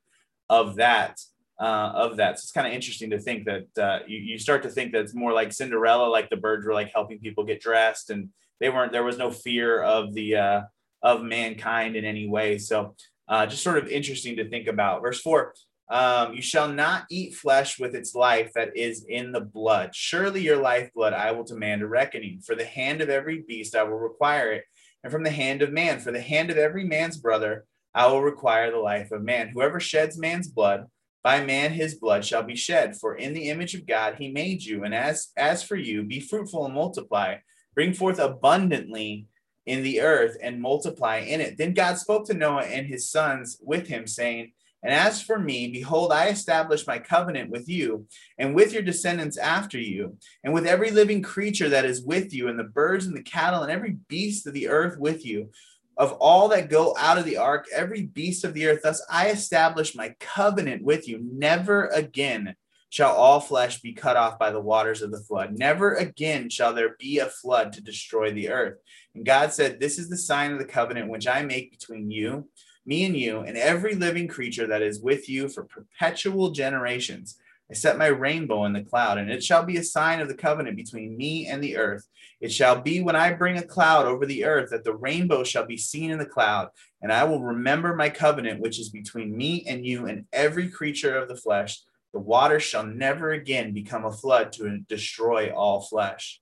of 0.49 0.75
that 0.75 1.21
uh, 1.61 1.91
of 2.05 2.17
that. 2.17 2.39
So 2.39 2.45
it's 2.45 2.51
kind 2.51 2.67
of 2.67 2.73
interesting 2.73 3.11
to 3.11 3.19
think 3.19 3.45
that 3.45 3.83
uh, 3.85 3.99
you, 4.07 4.17
you 4.17 4.39
start 4.39 4.63
to 4.63 4.69
think 4.69 4.91
that 4.91 5.01
it's 5.03 5.13
more 5.13 5.33
like 5.39 5.53
Cinderella, 5.53 6.07
like 6.17 6.29
the 6.29 6.37
birds 6.37 6.65
were 6.65 6.73
like 6.73 6.91
helping 6.91 7.19
people 7.19 7.43
get 7.43 7.61
dressed, 7.61 8.09
and 8.09 8.29
they 8.59 8.69
weren't. 8.69 8.91
There 8.91 9.03
was 9.03 9.17
no 9.17 9.29
fear 9.31 9.81
of 9.81 10.13
the 10.13 10.35
uh, 10.35 10.61
of 11.01 11.23
mankind 11.23 11.95
in 11.95 12.03
any 12.03 12.27
way. 12.27 12.57
So 12.57 12.95
uh, 13.27 13.45
just 13.45 13.63
sort 13.63 13.77
of 13.77 13.87
interesting 13.87 14.37
to 14.37 14.49
think 14.49 14.67
about. 14.67 15.01
Verse 15.01 15.21
four. 15.21 15.53
Um, 15.89 16.33
you 16.33 16.41
shall 16.41 16.69
not 16.69 17.03
eat 17.11 17.35
flesh 17.35 17.77
with 17.77 17.95
its 17.95 18.15
life 18.15 18.51
that 18.55 18.77
is 18.77 19.05
in 19.09 19.33
the 19.33 19.41
blood. 19.41 19.93
Surely 19.93 20.41
your 20.41 20.55
lifeblood 20.55 21.11
I 21.11 21.33
will 21.33 21.43
demand 21.43 21.81
a 21.81 21.87
reckoning. 21.87 22.39
For 22.39 22.55
the 22.55 22.63
hand 22.79 23.01
of 23.01 23.09
every 23.09 23.43
beast 23.45 23.75
I 23.75 23.83
will 23.83 23.99
require 23.99 24.53
it, 24.53 24.63
and 25.03 25.11
from 25.11 25.23
the 25.23 25.31
hand 25.43 25.61
of 25.61 25.73
man. 25.73 25.99
For 25.99 26.13
the 26.13 26.21
hand 26.21 26.49
of 26.49 26.57
every 26.57 26.85
man's 26.85 27.17
brother 27.17 27.65
I 27.93 28.07
will 28.07 28.21
require 28.21 28.71
the 28.71 28.77
life 28.77 29.11
of 29.11 29.21
man. 29.21 29.49
Whoever 29.49 29.81
sheds 29.81 30.17
man's 30.17 30.47
blood, 30.47 30.85
by 31.23 31.43
man 31.43 31.71
his 31.71 31.95
blood 31.95 32.25
shall 32.25 32.43
be 32.43 32.55
shed. 32.55 32.97
For 32.97 33.15
in 33.15 33.33
the 33.33 33.49
image 33.49 33.75
of 33.75 33.87
God 33.87 34.15
he 34.17 34.31
made 34.31 34.63
you. 34.63 34.83
And 34.83 34.93
as, 34.93 35.29
as 35.37 35.63
for 35.63 35.75
you, 35.75 36.03
be 36.03 36.19
fruitful 36.19 36.65
and 36.65 36.73
multiply, 36.73 37.37
bring 37.75 37.93
forth 37.93 38.19
abundantly 38.19 39.27
in 39.65 39.83
the 39.83 40.01
earth 40.01 40.37
and 40.41 40.61
multiply 40.61 41.17
in 41.17 41.41
it. 41.41 41.57
Then 41.57 41.73
God 41.73 41.97
spoke 41.97 42.25
to 42.27 42.33
Noah 42.33 42.63
and 42.63 42.87
his 42.87 43.09
sons 43.09 43.57
with 43.61 43.87
him, 43.87 44.07
saying, 44.07 44.51
and 44.83 44.93
as 44.93 45.21
for 45.21 45.37
me, 45.37 45.67
behold, 45.67 46.11
I 46.11 46.29
establish 46.29 46.87
my 46.87 46.97
covenant 46.97 47.51
with 47.51 47.69
you 47.69 48.07
and 48.39 48.55
with 48.55 48.73
your 48.73 48.81
descendants 48.81 49.37
after 49.37 49.79
you, 49.79 50.17
and 50.43 50.53
with 50.53 50.65
every 50.65 50.89
living 50.89 51.21
creature 51.21 51.69
that 51.69 51.85
is 51.85 52.03
with 52.03 52.33
you, 52.33 52.47
and 52.47 52.57
the 52.57 52.63
birds 52.63 53.05
and 53.05 53.15
the 53.15 53.21
cattle 53.21 53.61
and 53.61 53.71
every 53.71 53.97
beast 54.07 54.47
of 54.47 54.53
the 54.53 54.67
earth 54.67 54.97
with 54.97 55.23
you. 55.23 55.51
Of 55.97 56.13
all 56.13 56.47
that 56.49 56.69
go 56.69 56.95
out 56.97 57.17
of 57.17 57.25
the 57.25 57.37
ark, 57.37 57.65
every 57.73 58.03
beast 58.03 58.43
of 58.43 58.53
the 58.53 58.67
earth, 58.67 58.81
thus 58.83 59.05
I 59.09 59.29
establish 59.29 59.95
my 59.95 60.15
covenant 60.19 60.83
with 60.83 61.07
you. 61.07 61.19
Never 61.21 61.87
again 61.87 62.55
shall 62.89 63.15
all 63.15 63.39
flesh 63.39 63.81
be 63.81 63.93
cut 63.93 64.17
off 64.17 64.39
by 64.39 64.51
the 64.51 64.59
waters 64.59 65.01
of 65.01 65.11
the 65.11 65.19
flood. 65.19 65.57
Never 65.57 65.93
again 65.95 66.49
shall 66.49 66.73
there 66.73 66.95
be 66.99 67.19
a 67.19 67.25
flood 67.27 67.73
to 67.73 67.81
destroy 67.81 68.31
the 68.31 68.49
earth. 68.49 68.79
And 69.15 69.25
God 69.25 69.53
said, 69.53 69.79
This 69.79 69.99
is 69.99 70.09
the 70.09 70.17
sign 70.17 70.51
of 70.51 70.59
the 70.59 70.65
covenant 70.65 71.09
which 71.09 71.27
I 71.27 71.43
make 71.43 71.71
between 71.71 72.11
you 72.11 72.47
me 72.85 73.05
and 73.05 73.15
you, 73.15 73.41
and 73.41 73.57
every 73.57 73.95
living 73.95 74.27
creature 74.27 74.67
that 74.67 74.81
is 74.81 75.01
with 75.01 75.29
you 75.29 75.47
for 75.47 75.63
perpetual 75.63 76.51
generations. 76.51 77.37
I 77.71 77.73
set 77.73 77.97
my 77.97 78.07
rainbow 78.07 78.65
in 78.65 78.73
the 78.73 78.83
cloud, 78.83 79.17
and 79.17 79.31
it 79.31 79.41
shall 79.41 79.63
be 79.63 79.77
a 79.77 79.83
sign 79.83 80.19
of 80.19 80.27
the 80.27 80.35
covenant 80.35 80.75
between 80.75 81.15
me 81.15 81.47
and 81.47 81.63
the 81.63 81.77
earth. 81.77 82.05
It 82.41 82.51
shall 82.51 82.81
be 82.81 83.01
when 83.01 83.15
I 83.15 83.31
bring 83.31 83.57
a 83.57 83.63
cloud 83.63 84.05
over 84.07 84.25
the 84.25 84.43
earth 84.43 84.71
that 84.71 84.83
the 84.83 84.93
rainbow 84.93 85.45
shall 85.45 85.65
be 85.65 85.77
seen 85.77 86.11
in 86.11 86.19
the 86.19 86.25
cloud, 86.25 86.67
and 87.01 87.13
I 87.13 87.23
will 87.23 87.41
remember 87.41 87.95
my 87.95 88.09
covenant 88.09 88.59
which 88.59 88.77
is 88.77 88.89
between 88.89 89.37
me 89.37 89.63
and 89.65 89.85
you 89.85 90.07
and 90.07 90.25
every 90.33 90.67
creature 90.67 91.15
of 91.17 91.29
the 91.29 91.37
flesh. 91.37 91.79
The 92.11 92.19
water 92.19 92.59
shall 92.59 92.85
never 92.85 93.31
again 93.31 93.73
become 93.73 94.03
a 94.03 94.11
flood 94.11 94.51
to 94.53 94.79
destroy 94.89 95.53
all 95.55 95.79
flesh. 95.79 96.41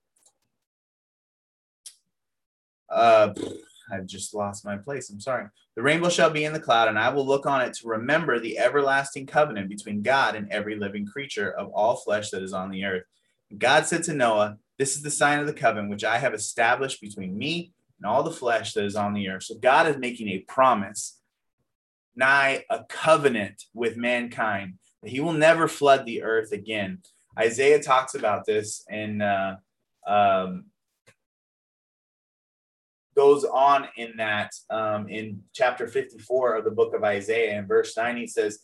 Uh, 2.88 3.34
I've 3.92 4.06
just 4.06 4.34
lost 4.34 4.64
my 4.64 4.78
place. 4.78 5.10
I'm 5.10 5.20
sorry. 5.20 5.46
The 5.76 5.82
rainbow 5.82 6.08
shall 6.08 6.30
be 6.30 6.44
in 6.44 6.52
the 6.52 6.60
cloud, 6.60 6.88
and 6.88 6.98
I 6.98 7.10
will 7.10 7.26
look 7.26 7.46
on 7.46 7.62
it 7.62 7.74
to 7.74 7.88
remember 7.88 8.38
the 8.38 8.58
everlasting 8.58 9.26
covenant 9.26 9.68
between 9.68 10.02
God 10.02 10.34
and 10.34 10.50
every 10.50 10.76
living 10.76 11.06
creature 11.06 11.50
of 11.52 11.70
all 11.72 11.96
flesh 11.96 12.30
that 12.30 12.42
is 12.42 12.52
on 12.52 12.70
the 12.70 12.84
earth. 12.84 13.04
God 13.56 13.86
said 13.86 14.02
to 14.04 14.14
Noah, 14.14 14.58
This 14.78 14.96
is 14.96 15.02
the 15.02 15.10
sign 15.10 15.38
of 15.38 15.46
the 15.46 15.52
covenant 15.52 15.90
which 15.90 16.04
I 16.04 16.18
have 16.18 16.34
established 16.34 17.00
between 17.00 17.38
me 17.38 17.72
and 17.98 18.10
all 18.10 18.22
the 18.22 18.30
flesh 18.30 18.72
that 18.74 18.84
is 18.84 18.96
on 18.96 19.14
the 19.14 19.28
earth. 19.28 19.44
So 19.44 19.56
God 19.56 19.86
is 19.86 19.96
making 19.96 20.28
a 20.28 20.40
promise, 20.40 21.18
nigh 22.16 22.64
a 22.70 22.84
covenant 22.88 23.64
with 23.74 23.96
mankind, 23.96 24.74
that 25.02 25.10
he 25.10 25.20
will 25.20 25.32
never 25.32 25.68
flood 25.68 26.04
the 26.04 26.22
earth 26.22 26.52
again. 26.52 26.98
Isaiah 27.38 27.82
talks 27.82 28.14
about 28.14 28.44
this 28.44 28.84
in 28.88 29.22
uh, 29.22 29.56
um, 30.06 30.64
goes 33.20 33.44
on 33.44 33.86
in 33.98 34.16
that 34.16 34.50
um, 34.70 35.06
in 35.10 35.42
chapter 35.52 35.86
54 35.86 36.54
of 36.54 36.64
the 36.64 36.70
book 36.70 36.94
of 36.94 37.04
Isaiah 37.04 37.58
in 37.58 37.66
verse 37.66 37.94
9 37.94 38.16
he 38.16 38.26
says 38.26 38.60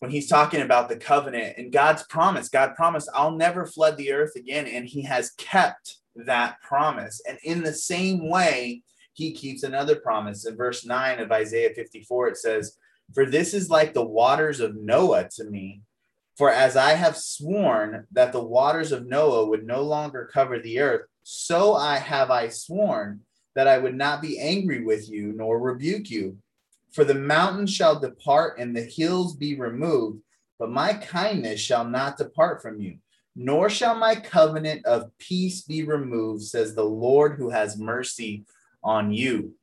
when 0.00 0.10
he's 0.10 0.28
talking 0.28 0.60
about 0.60 0.90
the 0.90 0.96
covenant 0.96 1.56
and 1.56 1.72
God's 1.72 2.02
promise 2.02 2.50
God 2.50 2.74
promised 2.74 3.08
I'll 3.14 3.30
never 3.30 3.64
flood 3.64 3.96
the 3.96 4.12
earth 4.12 4.36
again 4.36 4.66
and 4.66 4.84
he 4.84 5.00
has 5.04 5.30
kept 5.38 5.96
that 6.14 6.60
promise. 6.60 7.22
And 7.26 7.38
in 7.44 7.62
the 7.62 7.72
same 7.72 8.28
way 8.28 8.82
he 9.14 9.32
keeps 9.32 9.62
another 9.62 9.96
promise. 9.96 10.44
In 10.44 10.54
verse 10.54 10.84
9 10.84 11.20
of 11.20 11.32
Isaiah 11.32 11.72
54 11.74 12.28
it 12.28 12.36
says 12.36 12.76
for 13.14 13.24
this 13.24 13.54
is 13.54 13.70
like 13.70 13.94
the 13.94 14.04
waters 14.04 14.60
of 14.60 14.76
Noah 14.76 15.30
to 15.36 15.44
me. 15.44 15.80
For 16.36 16.50
as 16.50 16.76
I 16.76 16.92
have 16.92 17.16
sworn 17.16 18.06
that 18.12 18.32
the 18.32 18.44
waters 18.44 18.92
of 18.92 19.06
Noah 19.06 19.46
would 19.46 19.66
no 19.66 19.80
longer 19.80 20.28
cover 20.30 20.58
the 20.58 20.80
earth 20.80 21.06
so 21.22 21.74
I 21.74 21.96
have 21.96 22.30
I 22.30 22.48
sworn 22.48 23.20
that 23.54 23.68
I 23.68 23.78
would 23.78 23.94
not 23.94 24.22
be 24.22 24.38
angry 24.38 24.82
with 24.84 25.08
you 25.10 25.32
nor 25.32 25.58
rebuke 25.58 26.10
you. 26.10 26.38
For 26.92 27.04
the 27.04 27.14
mountains 27.14 27.72
shall 27.72 27.98
depart 27.98 28.58
and 28.58 28.76
the 28.76 28.82
hills 28.82 29.34
be 29.34 29.58
removed, 29.58 30.20
but 30.58 30.70
my 30.70 30.94
kindness 30.94 31.60
shall 31.60 31.84
not 31.84 32.18
depart 32.18 32.60
from 32.60 32.80
you, 32.80 32.98
nor 33.34 33.70
shall 33.70 33.94
my 33.94 34.14
covenant 34.14 34.84
of 34.84 35.16
peace 35.18 35.62
be 35.62 35.82
removed, 35.84 36.42
says 36.42 36.74
the 36.74 36.84
Lord 36.84 37.36
who 37.36 37.50
has 37.50 37.78
mercy 37.78 38.44
on 38.84 39.12
you. 39.12 39.54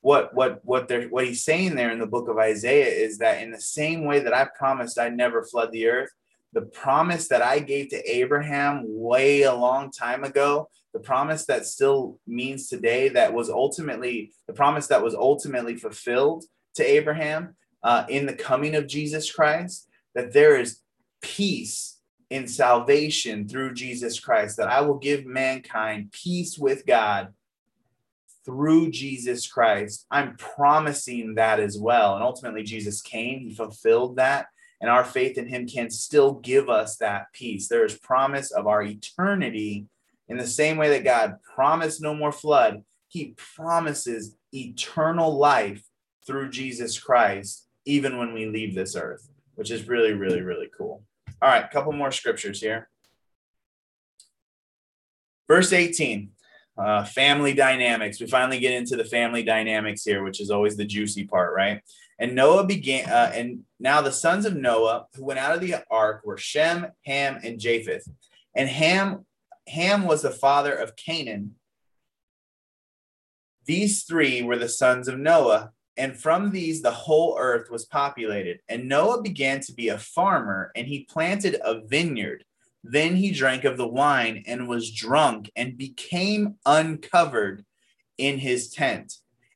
What 0.00 0.34
what 0.34 0.60
what 0.64 0.88
they 0.88 1.06
what 1.06 1.26
he's 1.26 1.44
saying 1.44 1.74
there 1.74 1.90
in 1.90 1.98
the 1.98 2.06
book 2.06 2.28
of 2.28 2.38
Isaiah 2.38 2.88
is 2.88 3.18
that 3.18 3.42
in 3.42 3.50
the 3.50 3.60
same 3.60 4.04
way 4.04 4.20
that 4.20 4.34
I 4.34 4.48
promised 4.56 4.98
I'd 4.98 5.16
never 5.16 5.44
flood 5.44 5.72
the 5.72 5.86
earth, 5.86 6.10
the 6.52 6.62
promise 6.62 7.28
that 7.28 7.42
I 7.42 7.58
gave 7.58 7.88
to 7.90 8.10
Abraham 8.10 8.84
way 8.86 9.42
a 9.42 9.54
long 9.54 9.90
time 9.90 10.24
ago 10.24 10.68
the 10.94 11.00
promise 11.00 11.44
that 11.46 11.66
still 11.66 12.18
means 12.26 12.68
today 12.68 13.08
that 13.10 13.34
was 13.34 13.50
ultimately 13.50 14.32
the 14.46 14.54
promise 14.54 14.86
that 14.86 15.02
was 15.02 15.14
ultimately 15.14 15.76
fulfilled 15.76 16.44
to 16.76 16.84
Abraham 16.84 17.56
uh, 17.82 18.06
in 18.08 18.26
the 18.26 18.32
coming 18.32 18.76
of 18.76 18.86
Jesus 18.86 19.30
Christ, 19.30 19.88
that 20.14 20.32
there 20.32 20.58
is 20.58 20.80
peace 21.20 21.98
in 22.30 22.46
salvation 22.46 23.46
through 23.48 23.74
Jesus 23.74 24.18
Christ, 24.20 24.56
that 24.56 24.68
I 24.68 24.80
will 24.80 24.98
give 24.98 25.26
mankind 25.26 26.12
peace 26.12 26.56
with 26.56 26.86
God 26.86 27.34
through 28.44 28.90
Jesus 28.90 29.46
Christ. 29.46 30.06
I'm 30.10 30.36
promising 30.36 31.34
that 31.34 31.60
as 31.60 31.76
well. 31.76 32.14
And 32.14 32.22
ultimately, 32.22 32.62
Jesus 32.62 33.02
came, 33.02 33.40
he 33.40 33.54
fulfilled 33.54 34.16
that. 34.16 34.46
And 34.80 34.90
our 34.90 35.04
faith 35.04 35.38
in 35.38 35.48
him 35.48 35.66
can 35.66 35.90
still 35.90 36.34
give 36.34 36.68
us 36.68 36.96
that 36.98 37.32
peace. 37.32 37.68
There 37.68 37.84
is 37.84 37.98
promise 37.98 38.50
of 38.50 38.66
our 38.66 38.82
eternity 38.82 39.86
in 40.28 40.36
the 40.36 40.46
same 40.46 40.76
way 40.76 40.88
that 40.90 41.04
God 41.04 41.36
promised 41.54 42.00
no 42.00 42.14
more 42.14 42.32
flood, 42.32 42.82
he 43.08 43.34
promises 43.54 44.36
eternal 44.52 45.36
life 45.36 45.82
through 46.26 46.50
Jesus 46.50 46.98
Christ, 46.98 47.66
even 47.84 48.18
when 48.18 48.32
we 48.32 48.46
leave 48.46 48.74
this 48.74 48.96
earth, 48.96 49.28
which 49.54 49.70
is 49.70 49.88
really, 49.88 50.12
really, 50.12 50.40
really 50.40 50.68
cool. 50.76 51.02
All 51.42 51.48
right, 51.48 51.70
couple 51.70 51.92
more 51.92 52.10
scriptures 52.10 52.60
here. 52.60 52.88
Verse 55.46 55.72
18, 55.72 56.30
uh, 56.78 57.04
family 57.04 57.52
dynamics. 57.52 58.18
We 58.18 58.26
finally 58.26 58.58
get 58.58 58.72
into 58.72 58.96
the 58.96 59.04
family 59.04 59.42
dynamics 59.42 60.02
here, 60.04 60.24
which 60.24 60.40
is 60.40 60.50
always 60.50 60.76
the 60.76 60.86
juicy 60.86 61.24
part, 61.24 61.54
right? 61.54 61.82
And 62.18 62.34
Noah 62.34 62.64
began, 62.66 63.08
uh, 63.08 63.32
and 63.34 63.60
now 63.78 64.00
the 64.00 64.12
sons 64.12 64.46
of 64.46 64.56
Noah 64.56 65.06
who 65.14 65.24
went 65.24 65.40
out 65.40 65.54
of 65.54 65.60
the 65.60 65.76
ark 65.90 66.22
were 66.24 66.38
Shem, 66.38 66.86
Ham, 67.04 67.40
and 67.42 67.58
Japheth. 67.58 68.08
And 68.56 68.68
Ham 68.68 69.26
Ham 69.68 70.04
was 70.04 70.22
the 70.22 70.30
father 70.30 70.74
of 70.74 70.96
Canaan. 70.96 71.56
These 73.66 74.04
three 74.04 74.42
were 74.42 74.58
the 74.58 74.68
sons 74.68 75.08
of 75.08 75.18
Noah, 75.18 75.72
and 75.96 76.16
from 76.16 76.50
these 76.50 76.82
the 76.82 76.90
whole 76.90 77.36
earth 77.38 77.70
was 77.70 77.84
populated. 77.84 78.60
And 78.68 78.88
Noah 78.88 79.22
began 79.22 79.60
to 79.60 79.72
be 79.72 79.88
a 79.88 79.98
farmer, 79.98 80.70
and 80.74 80.86
he 80.86 81.04
planted 81.04 81.56
a 81.64 81.80
vineyard. 81.80 82.44
Then 82.82 83.16
he 83.16 83.30
drank 83.30 83.64
of 83.64 83.78
the 83.78 83.88
wine 83.88 84.44
and 84.46 84.68
was 84.68 84.92
drunk 84.92 85.50
and 85.56 85.78
became 85.78 86.56
uncovered 86.66 87.64
in 88.18 88.38
his 88.38 88.68
tent. 88.68 89.14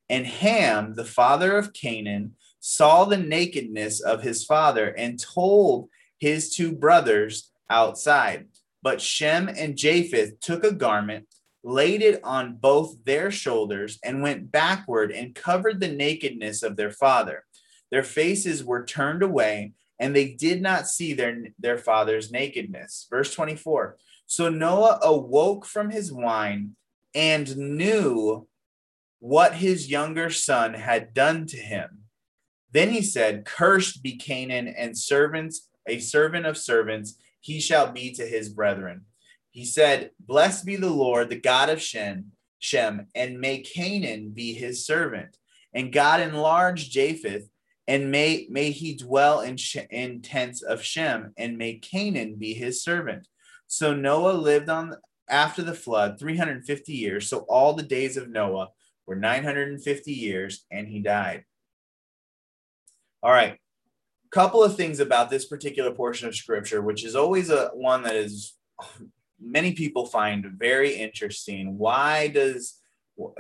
And 0.09 0.27
Ham, 0.27 0.95
the 0.95 1.05
father 1.05 1.59
of 1.59 1.75
Canaan, 1.75 2.37
saw 2.61 3.05
the 3.05 3.19
nakedness 3.19 4.01
of 4.01 4.23
his 4.23 4.45
father 4.45 4.89
and 4.89 5.21
told 5.21 5.91
his 6.19 6.55
two 6.55 6.73
brothers 6.73 7.51
outside. 7.69 8.47
But 8.83 9.01
Shem 9.01 9.49
and 9.49 9.77
Japheth 9.77 10.41
took 10.41 10.65
a 10.65 10.73
garment, 10.73 11.27
laid 11.65 12.03
it 12.03 12.21
on 12.23 12.57
both 12.57 13.05
their 13.05 13.31
shoulders, 13.31 13.99
and 14.05 14.23
went 14.23 14.53
backward 14.53 15.11
and 15.11 15.35
covered 15.35 15.81
the 15.81 15.89
nakedness 15.89 16.63
of 16.63 16.77
their 16.77 16.91
father. 16.91 17.45
Their 17.91 18.05
faces 18.05 18.65
were 18.65 18.85
turned 18.85 19.23
away, 19.23 19.73
and 19.99 20.15
they 20.15 20.29
did 20.35 20.63
not 20.63 20.87
see 20.87 21.13
their, 21.13 21.49
their 21.59 21.79
father's 21.79 22.31
nakedness. 22.31 23.07
Verse 23.11 23.35
24 23.35 23.97
So 24.27 24.49
Noah 24.49 25.01
awoke 25.03 25.65
from 25.67 25.91
his 25.91 26.13
wine 26.13 26.77
and 27.15 27.57
knew 27.57 28.47
what 29.21 29.55
his 29.55 29.91
younger 29.91 30.31
son 30.31 30.75
had 30.75 31.13
done 31.15 31.47
to 31.47 31.57
him. 31.57 32.05
Then 32.73 32.91
he 32.91 33.03
said, 33.03 33.45
Cursed 33.45 34.03
be 34.03 34.17
Canaan 34.17 34.69
and 34.69 34.97
servants, 34.97 35.69
a 35.89 35.99
servant 35.99 36.47
of 36.47 36.57
servants 36.57 37.17
he 37.41 37.61
shall 37.61 37.93
be 37.93 38.13
to 38.13 38.27
his 38.27 38.49
brethren. 38.49 39.07
He 39.51 39.65
said, 39.65 40.11
Blessed 40.21 40.67
be 40.67 40.77
the 40.77 40.91
Lord, 40.91 41.31
the 41.31 41.41
God 41.41 41.69
of 41.69 41.81
Shem, 41.81 42.33
Shem, 42.59 43.07
and 43.15 43.41
may 43.41 43.61
Canaan 43.61 44.31
be 44.31 44.53
his 44.53 44.85
servant. 44.85 45.37
And 45.73 45.93
God 45.93 46.21
enlarge 46.21 46.91
Japheth, 46.91 47.49
and 47.87 48.11
may, 48.11 48.47
may 48.51 48.71
he 48.71 48.95
dwell 48.95 49.41
in, 49.41 49.57
in 49.91 50.23
tents 50.23 50.63
of 50.63 50.83
Shem, 50.83 51.33
and 51.37 51.59
may 51.59 51.75
Canaan 51.75 52.37
be 52.37 52.55
his 52.55 52.83
servant. 52.83 53.27
So 53.67 53.95
Noah 53.95 54.33
lived 54.33 54.69
on 54.69 54.95
after 55.29 55.63
the 55.63 55.75
flood 55.75 56.19
350 56.19 56.93
years. 56.93 57.29
So 57.29 57.41
all 57.49 57.75
the 57.75 57.83
days 57.83 58.17
of 58.17 58.29
Noah 58.29 58.69
were 59.07 59.17
950 59.17 60.13
years, 60.13 60.65
and 60.71 60.89
he 60.89 61.01
died. 61.01 61.45
All 63.23 63.33
right. 63.33 63.59
Couple 64.31 64.63
of 64.63 64.77
things 64.77 65.01
about 65.01 65.31
this 65.31 65.47
particular 65.47 65.93
portion 65.93 66.29
of 66.29 66.37
scripture, 66.37 66.83
which 66.83 67.05
is 67.05 67.17
always 67.17 67.51
a 67.51 67.71
one 67.75 68.03
that 68.03 68.17
is 68.17 68.55
many 69.41 69.73
people 69.73 70.07
find 70.07 70.45
very 70.57 70.95
interesting. 70.95 71.79
Why 71.79 72.29
does 72.29 72.79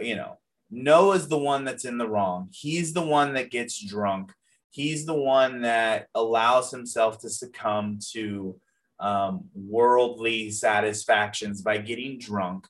you 0.01 0.17
know 0.17 0.39
Noah's 0.71 1.29
the 1.29 1.39
one 1.39 1.65
that's 1.65 1.85
in 1.85 1.99
the 1.99 2.09
wrong? 2.09 2.49
He's 2.53 2.93
the 2.93 3.03
one 3.03 3.35
that 3.35 3.51
gets 3.51 3.83
drunk. 3.83 4.33
He's 4.71 5.07
the 5.07 5.15
one 5.15 5.63
that 5.63 6.09
allows 6.15 6.71
himself 6.71 7.21
to 7.21 7.31
succumb 7.31 7.99
to 8.13 8.61
um, 9.01 9.45
worldly 9.55 10.51
satisfactions 10.51 11.63
by 11.63 11.79
getting 11.79 12.19
drunk. 12.19 12.67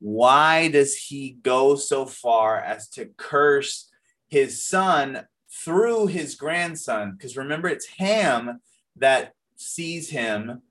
Why 0.00 0.68
does 0.68 0.96
he 0.96 1.38
go 1.42 1.74
so 1.74 2.06
far 2.06 2.58
as 2.60 2.88
to 2.90 3.06
curse 3.16 3.90
his 4.28 4.64
son 4.64 5.26
through 5.68 6.06
his 6.06 6.34
grandson? 6.34 7.12
Because 7.12 7.36
remember, 7.36 7.68
it's 7.68 7.86
Ham 7.98 8.58
that 8.96 9.34
sees 9.56 10.08
him, 10.08 10.62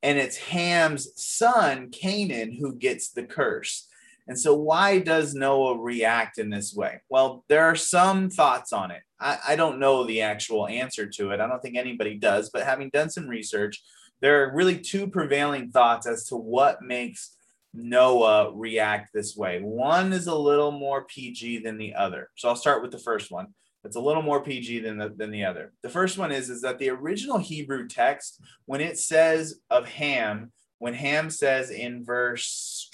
and 0.00 0.16
it's 0.16 0.36
Ham's 0.36 1.08
son, 1.16 1.90
Canaan, 1.90 2.52
who 2.52 2.76
gets 2.76 3.10
the 3.10 3.24
curse. 3.24 3.88
And 4.28 4.38
so, 4.38 4.54
why 4.54 5.00
does 5.00 5.34
Noah 5.34 5.76
react 5.76 6.38
in 6.38 6.50
this 6.50 6.72
way? 6.72 7.00
Well, 7.08 7.44
there 7.48 7.64
are 7.64 7.74
some 7.74 8.30
thoughts 8.30 8.72
on 8.72 8.92
it. 8.92 9.02
I, 9.18 9.38
I, 9.48 9.56
don't 9.56 9.80
know 9.80 10.04
the 10.04 10.20
actual 10.20 10.68
answer 10.68 11.06
to 11.06 11.32
it. 11.32 11.40
I 11.40 11.48
don't 11.48 11.60
think 11.60 11.76
anybody 11.76 12.14
does, 12.14 12.48
but 12.50 12.62
having 12.62 12.90
done 12.90 13.10
some 13.10 13.26
research, 13.28 13.82
there 14.20 14.44
are 14.44 14.54
really 14.54 14.78
two 14.78 15.08
prevailing 15.08 15.72
thoughts 15.72 16.06
as 16.06 16.28
to 16.28 16.36
what 16.36 16.80
makes 16.80 17.36
Noah 17.74 18.52
react 18.54 19.10
this 19.12 19.36
way. 19.36 19.60
One 19.60 20.12
is 20.12 20.28
a 20.28 20.34
little 20.34 20.70
more 20.70 21.04
PG 21.04 21.58
than 21.58 21.76
the 21.76 21.94
other. 21.94 22.30
So, 22.36 22.48
I'll 22.48 22.56
start 22.56 22.82
with 22.82 22.92
the 22.92 23.00
first 23.00 23.32
one. 23.32 23.48
It's 23.84 23.96
a 23.96 24.00
little 24.00 24.22
more 24.22 24.42
PG 24.42 24.80
than 24.80 24.96
the, 24.96 25.10
than 25.10 25.30
the 25.30 25.44
other. 25.44 25.72
The 25.82 25.90
first 25.90 26.16
one 26.16 26.32
is, 26.32 26.48
is 26.48 26.62
that 26.62 26.78
the 26.78 26.90
original 26.90 27.38
Hebrew 27.38 27.86
text, 27.86 28.40
when 28.64 28.80
it 28.80 28.98
says 28.98 29.60
of 29.70 29.86
Ham, 29.86 30.52
when 30.78 30.94
Ham 30.94 31.30
says 31.30 31.70
in 31.70 32.04
verse 32.04 32.90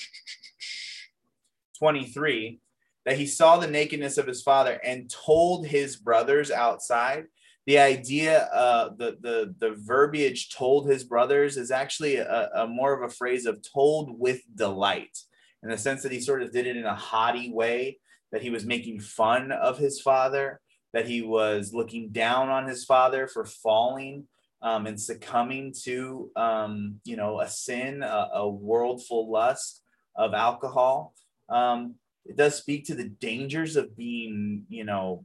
23 1.78 2.60
that 3.06 3.16
he 3.16 3.26
saw 3.26 3.56
the 3.56 3.66
nakedness 3.66 4.18
of 4.18 4.26
his 4.26 4.42
father 4.42 4.80
and 4.84 5.10
told 5.10 5.66
his 5.66 5.96
brothers 5.96 6.50
outside 6.50 7.24
the 7.66 7.78
idea 7.78 8.44
uh, 8.52 8.90
the, 8.96 9.16
the 9.20 9.54
the 9.58 9.76
verbiage 9.76 10.50
told 10.50 10.88
his 10.88 11.04
brothers 11.04 11.56
is 11.56 11.70
actually 11.70 12.16
a, 12.16 12.50
a, 12.54 12.66
more 12.66 12.92
of 12.92 13.08
a 13.08 13.14
phrase 13.14 13.46
of 13.46 13.60
told 13.62 14.18
with 14.18 14.40
delight 14.54 15.16
in 15.62 15.68
the 15.68 15.78
sense 15.78 16.02
that 16.02 16.12
he 16.12 16.20
sort 16.20 16.42
of 16.42 16.52
did 16.52 16.66
it 16.66 16.76
in 16.76 16.86
a 16.86 16.94
haughty 16.94 17.52
way 17.52 17.98
that 18.32 18.42
he 18.42 18.50
was 18.50 18.64
making 18.64 18.98
fun 18.98 19.52
of 19.52 19.78
his 19.78 20.00
father 20.00 20.60
that 20.92 21.06
he 21.06 21.22
was 21.22 21.72
looking 21.72 22.10
down 22.10 22.48
on 22.48 22.66
his 22.66 22.84
father 22.84 23.26
for 23.26 23.44
falling 23.44 24.26
um, 24.62 24.86
and 24.86 25.00
succumbing 25.00 25.74
to 25.84 26.30
um, 26.36 27.00
you 27.04 27.16
know 27.16 27.40
a 27.40 27.48
sin 27.48 28.02
a, 28.02 28.28
a 28.34 28.50
worldful 28.50 29.30
lust 29.30 29.82
of 30.16 30.34
alcohol 30.34 31.14
um, 31.48 31.96
it 32.24 32.36
does 32.36 32.54
speak 32.54 32.86
to 32.86 32.94
the 32.94 33.08
dangers 33.08 33.76
of 33.76 33.96
being, 33.96 34.64
you 34.68 34.84
know, 34.84 35.24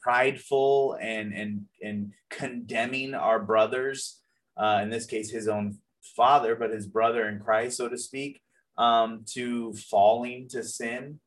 prideful 0.00 0.96
and 1.00 1.32
and 1.32 1.66
and 1.82 2.12
condemning 2.30 3.14
our 3.14 3.40
brothers. 3.40 4.20
Uh, 4.56 4.80
in 4.82 4.90
this 4.90 5.06
case, 5.06 5.30
his 5.30 5.48
own 5.48 5.78
father, 6.16 6.54
but 6.54 6.70
his 6.70 6.86
brother 6.86 7.28
in 7.28 7.40
Christ, 7.40 7.76
so 7.76 7.88
to 7.88 7.96
speak, 7.96 8.42
um, 8.76 9.24
to 9.32 9.72
falling 9.74 10.48
to 10.48 10.62
sin. 10.62 11.20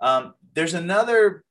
Um, 0.00 0.34
there's 0.54 0.74
another 0.74 1.44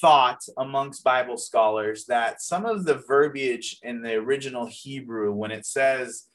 thought 0.00 0.40
amongst 0.56 1.04
Bible 1.04 1.36
scholars 1.36 2.06
that 2.06 2.40
some 2.40 2.64
of 2.64 2.84
the 2.84 3.02
verbiage 3.06 3.78
in 3.82 4.02
the 4.02 4.14
original 4.14 4.66
Hebrew, 4.66 5.32
when 5.32 5.50
it 5.50 5.66
says 5.66 6.26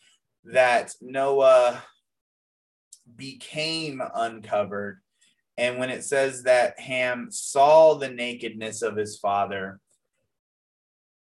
that 0.43 0.93
Noah 1.01 1.83
became 3.15 4.01
uncovered. 4.13 5.01
And 5.57 5.79
when 5.79 5.89
it 5.89 6.03
says 6.03 6.43
that 6.43 6.79
Ham 6.79 7.29
saw 7.31 7.95
the 7.95 8.09
nakedness 8.09 8.81
of 8.81 8.97
his 8.97 9.17
father, 9.17 9.79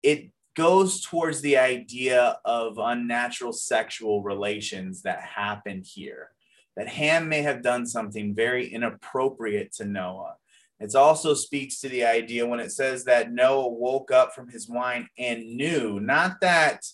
it 0.03 0.31
goes 0.55 1.03
towards 1.03 1.41
the 1.41 1.59
idea 1.59 2.39
of 2.45 2.79
unnatural 2.79 3.53
sexual 3.53 4.23
relations 4.23 5.03
that 5.03 5.21
happened 5.21 5.85
here. 5.87 6.31
That 6.77 6.89
Ham 6.89 7.29
may 7.29 7.43
have 7.43 7.63
done 7.63 7.87
something 7.87 8.35
very 8.35 8.67
inappropriate 8.67 9.73
to 9.75 9.85
Noah. 9.85 10.37
It 10.81 10.95
also 10.95 11.35
speaks 11.35 11.81
to 11.81 11.89
the 11.89 12.05
idea 12.05 12.47
when 12.47 12.61
it 12.61 12.73
says 12.73 13.05
that 13.05 13.33
Noah 13.33 13.69
woke 13.69 14.11
up 14.11 14.35
from 14.35 14.49
his 14.49 14.69
wine 14.69 15.09
and 15.19 15.57
knew, 15.57 16.01
not 16.01 16.41
that 16.41 16.85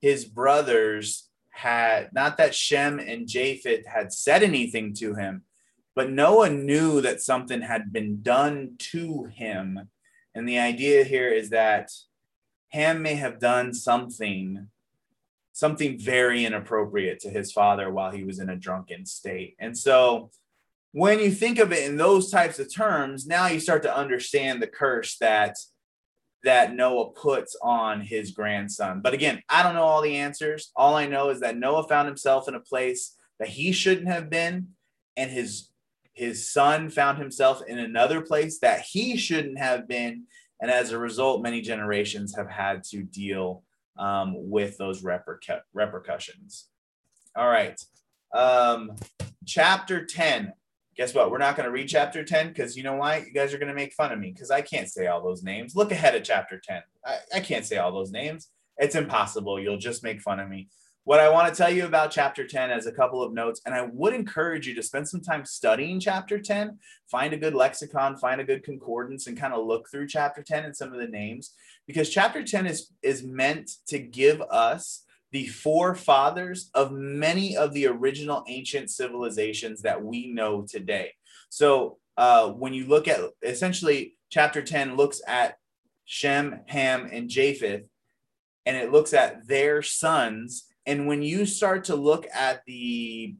his 0.00 0.24
brothers 0.24 1.28
had 1.50 2.12
not 2.12 2.36
that 2.36 2.54
Shem 2.54 2.98
and 2.98 3.28
Japheth 3.28 3.86
had 3.86 4.12
said 4.12 4.42
anything 4.42 4.94
to 4.94 5.14
him, 5.14 5.42
but 5.94 6.10
Noah 6.10 6.50
knew 6.50 7.00
that 7.00 7.20
something 7.20 7.60
had 7.60 7.92
been 7.92 8.22
done 8.22 8.76
to 8.92 9.24
him. 9.24 9.88
And 10.34 10.48
the 10.48 10.58
idea 10.58 11.04
here 11.04 11.28
is 11.28 11.50
that 11.50 11.90
Ham 12.68 13.02
may 13.02 13.14
have 13.14 13.40
done 13.40 13.74
something, 13.74 14.68
something 15.52 15.98
very 15.98 16.44
inappropriate 16.44 17.18
to 17.20 17.30
his 17.30 17.52
father 17.52 17.90
while 17.90 18.12
he 18.12 18.22
was 18.22 18.38
in 18.38 18.48
a 18.48 18.56
drunken 18.56 19.04
state. 19.04 19.56
And 19.58 19.76
so 19.76 20.30
when 20.92 21.20
you 21.20 21.30
think 21.30 21.58
of 21.58 21.72
it 21.72 21.88
in 21.88 21.96
those 21.96 22.30
types 22.30 22.58
of 22.58 22.72
terms, 22.72 23.26
now 23.26 23.46
you 23.46 23.60
start 23.60 23.82
to 23.84 23.96
understand 23.96 24.60
the 24.60 24.66
curse 24.66 25.16
that 25.18 25.56
that 26.42 26.74
Noah 26.74 27.10
puts 27.10 27.54
on 27.60 28.00
his 28.00 28.30
grandson. 28.30 29.02
But 29.02 29.12
again, 29.12 29.42
I 29.50 29.62
don't 29.62 29.74
know 29.74 29.82
all 29.82 30.00
the 30.00 30.16
answers. 30.16 30.72
All 30.74 30.94
I 30.94 31.06
know 31.06 31.28
is 31.28 31.40
that 31.40 31.58
Noah 31.58 31.86
found 31.86 32.08
himself 32.08 32.48
in 32.48 32.54
a 32.54 32.60
place 32.60 33.14
that 33.38 33.48
he 33.48 33.72
shouldn't 33.72 34.08
have 34.08 34.30
been, 34.30 34.68
and 35.16 35.30
his 35.30 35.68
his 36.12 36.50
son 36.50 36.90
found 36.90 37.18
himself 37.18 37.62
in 37.66 37.78
another 37.78 38.20
place 38.20 38.58
that 38.60 38.80
he 38.82 39.16
shouldn't 39.16 39.58
have 39.58 39.86
been. 39.86 40.24
And 40.60 40.70
as 40.70 40.90
a 40.90 40.98
result, 40.98 41.42
many 41.42 41.60
generations 41.62 42.34
have 42.36 42.50
had 42.50 42.82
to 42.90 43.02
deal 43.02 43.62
um, 43.98 44.34
with 44.36 44.76
those 44.76 45.02
repercu- 45.02 45.62
repercussions. 45.72 46.66
All 47.36 47.48
right. 47.48 47.80
Um, 48.34 48.92
chapter 49.46 50.04
10 50.04 50.52
guess 50.96 51.14
what? 51.14 51.30
We're 51.30 51.38
not 51.38 51.56
going 51.56 51.66
to 51.66 51.72
read 51.72 51.88
chapter 51.88 52.24
10 52.24 52.48
because 52.48 52.76
you 52.76 52.82
know 52.82 52.96
why? 52.96 53.18
You 53.18 53.32
guys 53.32 53.54
are 53.54 53.58
going 53.58 53.68
to 53.68 53.74
make 53.74 53.92
fun 53.94 54.12
of 54.12 54.18
me 54.18 54.32
because 54.32 54.50
I 54.50 54.60
can't 54.60 54.88
say 54.88 55.06
all 55.06 55.22
those 55.22 55.42
names. 55.42 55.74
Look 55.74 55.92
ahead 55.92 56.14
at 56.14 56.24
chapter 56.24 56.60
10. 56.62 56.82
I, 57.04 57.16
I 57.36 57.40
can't 57.40 57.64
say 57.64 57.78
all 57.78 57.92
those 57.92 58.12
names. 58.12 58.48
It's 58.76 58.94
impossible. 58.94 59.60
You'll 59.60 59.78
just 59.78 60.02
make 60.02 60.20
fun 60.20 60.40
of 60.40 60.48
me. 60.48 60.68
What 61.04 61.20
I 61.20 61.30
want 61.30 61.52
to 61.52 61.56
tell 61.56 61.72
you 61.72 61.86
about 61.86 62.10
chapter 62.10 62.46
10 62.46 62.70
as 62.70 62.86
a 62.86 62.92
couple 62.92 63.22
of 63.22 63.32
notes, 63.32 63.62
and 63.64 63.74
I 63.74 63.88
would 63.90 64.12
encourage 64.12 64.66
you 64.66 64.74
to 64.74 64.82
spend 64.82 65.08
some 65.08 65.22
time 65.22 65.44
studying 65.44 65.98
chapter 65.98 66.38
10, 66.38 66.78
find 67.10 67.32
a 67.32 67.38
good 67.38 67.54
lexicon, 67.54 68.16
find 68.16 68.40
a 68.40 68.44
good 68.44 68.62
concordance, 68.62 69.26
and 69.26 69.38
kind 69.38 69.54
of 69.54 69.66
look 69.66 69.90
through 69.90 70.08
chapter 70.08 70.42
10 70.42 70.66
and 70.66 70.76
some 70.76 70.92
of 70.92 71.00
the 71.00 71.08
names, 71.08 71.54
because 71.86 72.10
chapter 72.10 72.44
10 72.44 72.66
is, 72.66 72.92
is 73.02 73.24
meant 73.24 73.70
to 73.88 73.98
give 73.98 74.42
us 74.42 75.04
the 75.32 75.46
forefathers 75.46 76.70
of 76.74 76.92
many 76.92 77.56
of 77.56 77.72
the 77.72 77.86
original 77.86 78.44
ancient 78.48 78.90
civilizations 78.90 79.82
that 79.82 80.02
we 80.02 80.28
know 80.28 80.62
today. 80.62 81.12
So 81.48 81.98
uh, 82.16 82.50
when 82.50 82.74
you 82.74 82.86
look 82.86 83.08
at 83.08 83.20
essentially 83.42 84.16
chapter 84.28 84.62
10 84.62 84.96
looks 84.96 85.20
at 85.26 85.56
Shem, 86.04 86.60
Ham, 86.66 87.08
and 87.12 87.28
Japheth, 87.28 87.84
and 88.66 88.76
it 88.76 88.92
looks 88.92 89.14
at 89.14 89.46
their 89.46 89.82
sons. 89.82 90.66
And 90.86 91.06
when 91.06 91.22
you 91.22 91.46
start 91.46 91.84
to 91.84 91.96
look 91.96 92.26
at 92.34 92.64
the 92.66 93.36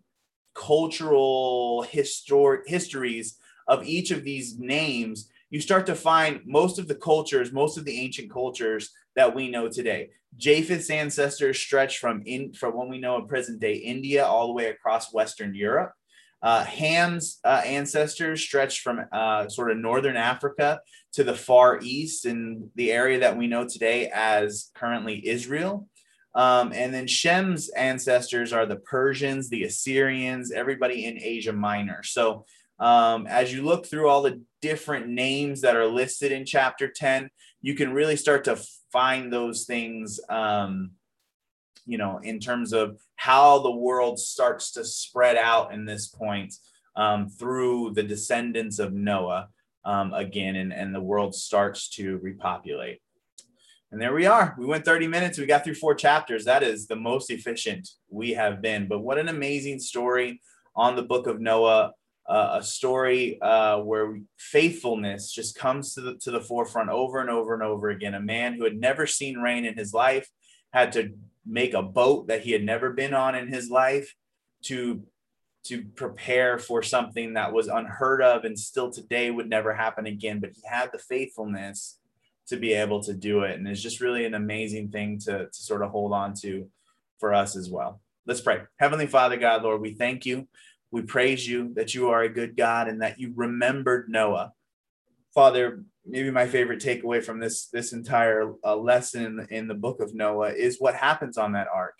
cultural 0.55 1.83
historic 1.83 2.68
histories 2.68 3.37
of 3.66 3.85
each 3.85 4.11
of 4.11 4.24
these 4.24 4.59
names, 4.59 5.29
you 5.50 5.60
start 5.60 5.86
to 5.86 5.94
find 5.94 6.40
most 6.46 6.78
of 6.78 6.88
the 6.88 6.94
cultures, 6.94 7.52
most 7.52 7.76
of 7.76 7.84
the 7.84 8.00
ancient 8.00 8.30
cultures 8.30 8.90
that 9.16 9.34
we 9.34 9.50
know 9.50 9.68
today. 9.68 10.10
Japheth's 10.36 10.90
ancestors 10.90 11.58
stretch 11.58 11.98
from 11.98 12.22
in 12.24 12.52
from 12.52 12.76
what 12.76 12.88
we 12.88 12.98
know 12.98 13.16
in 13.16 13.26
present 13.26 13.60
day 13.60 13.74
India 13.74 14.24
all 14.24 14.46
the 14.46 14.52
way 14.52 14.66
across 14.66 15.12
Western 15.12 15.54
Europe. 15.54 15.92
Uh, 16.42 16.64
Ham's 16.64 17.38
uh, 17.44 17.60
ancestors 17.66 18.40
stretched 18.40 18.80
from 18.80 19.04
uh, 19.12 19.48
sort 19.48 19.70
of 19.70 19.76
northern 19.76 20.16
Africa 20.16 20.80
to 21.12 21.24
the 21.24 21.34
far 21.34 21.80
east 21.82 22.24
in 22.24 22.70
the 22.76 22.92
area 22.92 23.18
that 23.20 23.36
we 23.36 23.46
know 23.46 23.66
today 23.66 24.10
as 24.14 24.70
currently 24.74 25.26
Israel. 25.28 25.86
Um, 26.34 26.72
and 26.72 26.94
then 26.94 27.08
Shem's 27.08 27.68
ancestors 27.70 28.52
are 28.52 28.64
the 28.64 28.76
Persians, 28.76 29.50
the 29.50 29.64
Assyrians, 29.64 30.52
everybody 30.52 31.04
in 31.04 31.18
Asia 31.20 31.52
Minor. 31.52 32.02
So 32.04 32.46
um, 32.81 33.27
as 33.27 33.53
you 33.53 33.62
look 33.62 33.87
through 33.87 34.09
all 34.09 34.23
the 34.23 34.43
different 34.61 35.09
names 35.09 35.61
that 35.61 35.77
are 35.77 35.87
listed 35.87 36.33
in 36.33 36.45
chapter 36.45 36.88
10, 36.88 37.31
you 37.62 37.75
can 37.75 37.93
really 37.93 38.16
start 38.16 38.45
to 38.45 38.61
find 38.90 39.33
those 39.33 39.64
things 39.64 40.19
um, 40.29 40.90
you 41.87 41.99
know 41.99 42.19
in 42.23 42.38
terms 42.40 42.73
of 42.73 43.01
how 43.16 43.59
the 43.61 43.71
world 43.71 44.19
starts 44.19 44.73
to 44.73 44.85
spread 44.85 45.37
out 45.37 45.73
in 45.73 45.85
this 45.85 46.09
point 46.09 46.55
um, 46.97 47.29
through 47.29 47.93
the 47.95 48.03
descendants 48.03 48.79
of 48.79 48.93
Noah 48.93 49.49
um, 49.85 50.12
again, 50.12 50.57
and, 50.57 50.73
and 50.73 50.95
the 50.95 51.01
world 51.01 51.35
starts 51.35 51.88
to 51.90 52.19
repopulate. 52.19 53.01
And 53.93 54.01
there 54.01 54.14
we 54.14 54.27
are. 54.27 54.55
We 54.59 54.66
went 54.66 54.85
30 54.85 55.09
minutes. 55.09 55.38
We 55.38 55.47
got 55.47 55.64
through 55.64 55.75
four 55.75 55.95
chapters. 55.95 56.45
That 56.45 56.62
is 56.62 56.87
the 56.87 56.97
most 56.97 57.31
efficient 57.31 57.88
we 58.09 58.33
have 58.35 58.62
been. 58.62 58.87
But 58.87 59.01
what 59.01 59.19
an 59.19 59.29
amazing 59.29 59.81
story 59.81 60.40
on 60.77 60.95
the 60.95 61.03
book 61.03 61.27
of 61.27 61.40
Noah. 61.40 61.93
Uh, 62.28 62.59
a 62.61 62.62
story 62.62 63.40
uh, 63.42 63.78
where 63.78 64.20
faithfulness 64.38 65.33
just 65.33 65.56
comes 65.56 65.94
to 65.94 66.00
the, 66.00 66.14
to 66.14 66.30
the 66.30 66.40
forefront 66.40 66.88
over 66.88 67.20
and 67.20 67.28
over 67.28 67.54
and 67.54 67.62
over 67.62 67.90
again. 67.90 68.14
A 68.14 68.20
man 68.20 68.54
who 68.54 68.62
had 68.62 68.78
never 68.78 69.04
seen 69.06 69.38
rain 69.38 69.64
in 69.64 69.76
his 69.76 69.92
life 69.92 70.28
had 70.72 70.92
to 70.92 71.12
make 71.44 71.74
a 71.74 71.83
boat 71.83 72.28
that 72.28 72.42
he 72.42 72.52
had 72.52 72.62
never 72.62 72.92
been 72.92 73.14
on 73.14 73.35
in 73.35 73.48
his 73.48 73.68
life 73.68 74.14
to 74.62 75.02
to 75.62 75.85
prepare 75.94 76.59
for 76.59 76.83
something 76.83 77.35
that 77.35 77.52
was 77.52 77.68
unheard 77.68 78.22
of 78.22 78.44
and 78.44 78.59
still 78.59 78.90
today 78.90 79.30
would 79.30 79.48
never 79.48 79.74
happen 79.74 80.06
again. 80.06 80.40
But 80.40 80.52
he 80.54 80.62
had 80.64 80.90
the 80.90 80.98
faithfulness 80.98 81.98
to 82.48 82.56
be 82.56 82.72
able 82.72 83.02
to 83.02 83.12
do 83.12 83.42
it. 83.42 83.59
And 83.59 83.68
it's 83.68 83.83
just 83.83 84.00
really 84.00 84.24
an 84.24 84.35
amazing 84.35 84.90
thing 84.90 85.18
to, 85.20 85.46
to 85.46 85.48
sort 85.52 85.83
of 85.83 85.90
hold 85.90 86.12
on 86.12 86.35
to 86.42 86.66
for 87.18 87.35
us 87.35 87.56
as 87.56 87.68
well. 87.68 88.00
Let's 88.26 88.40
pray. 88.40 88.62
Heavenly 88.78 89.06
Father, 89.06 89.37
God, 89.37 89.62
Lord, 89.62 89.80
we 89.80 89.92
thank 89.92 90.24
you. 90.24 90.48
We 90.90 91.03
praise 91.03 91.46
you 91.46 91.72
that 91.74 91.94
you 91.94 92.11
are 92.11 92.22
a 92.22 92.29
good 92.29 92.57
God 92.57 92.88
and 92.88 93.03
that 93.03 93.20
you 93.20 93.33
remembered 93.35 94.09
Noah. 94.09 94.53
Father, 95.35 95.85
maybe 96.05 96.31
my 96.31 96.46
favorite 96.46 96.83
takeaway 96.83 97.22
from 97.22 97.38
this 97.38 97.68
this 97.68 97.92
entire 97.92 98.53
uh, 98.64 98.76
lesson 98.76 99.24
in 99.24 99.37
the, 99.37 99.55
in 99.55 99.68
the 99.68 99.74
book 99.74 100.00
of 100.00 100.14
Noah 100.14 100.53
is 100.53 100.81
what 100.81 100.94
happens 100.94 101.38
on 101.38 101.53
that 101.53 101.68
ark 101.72 101.94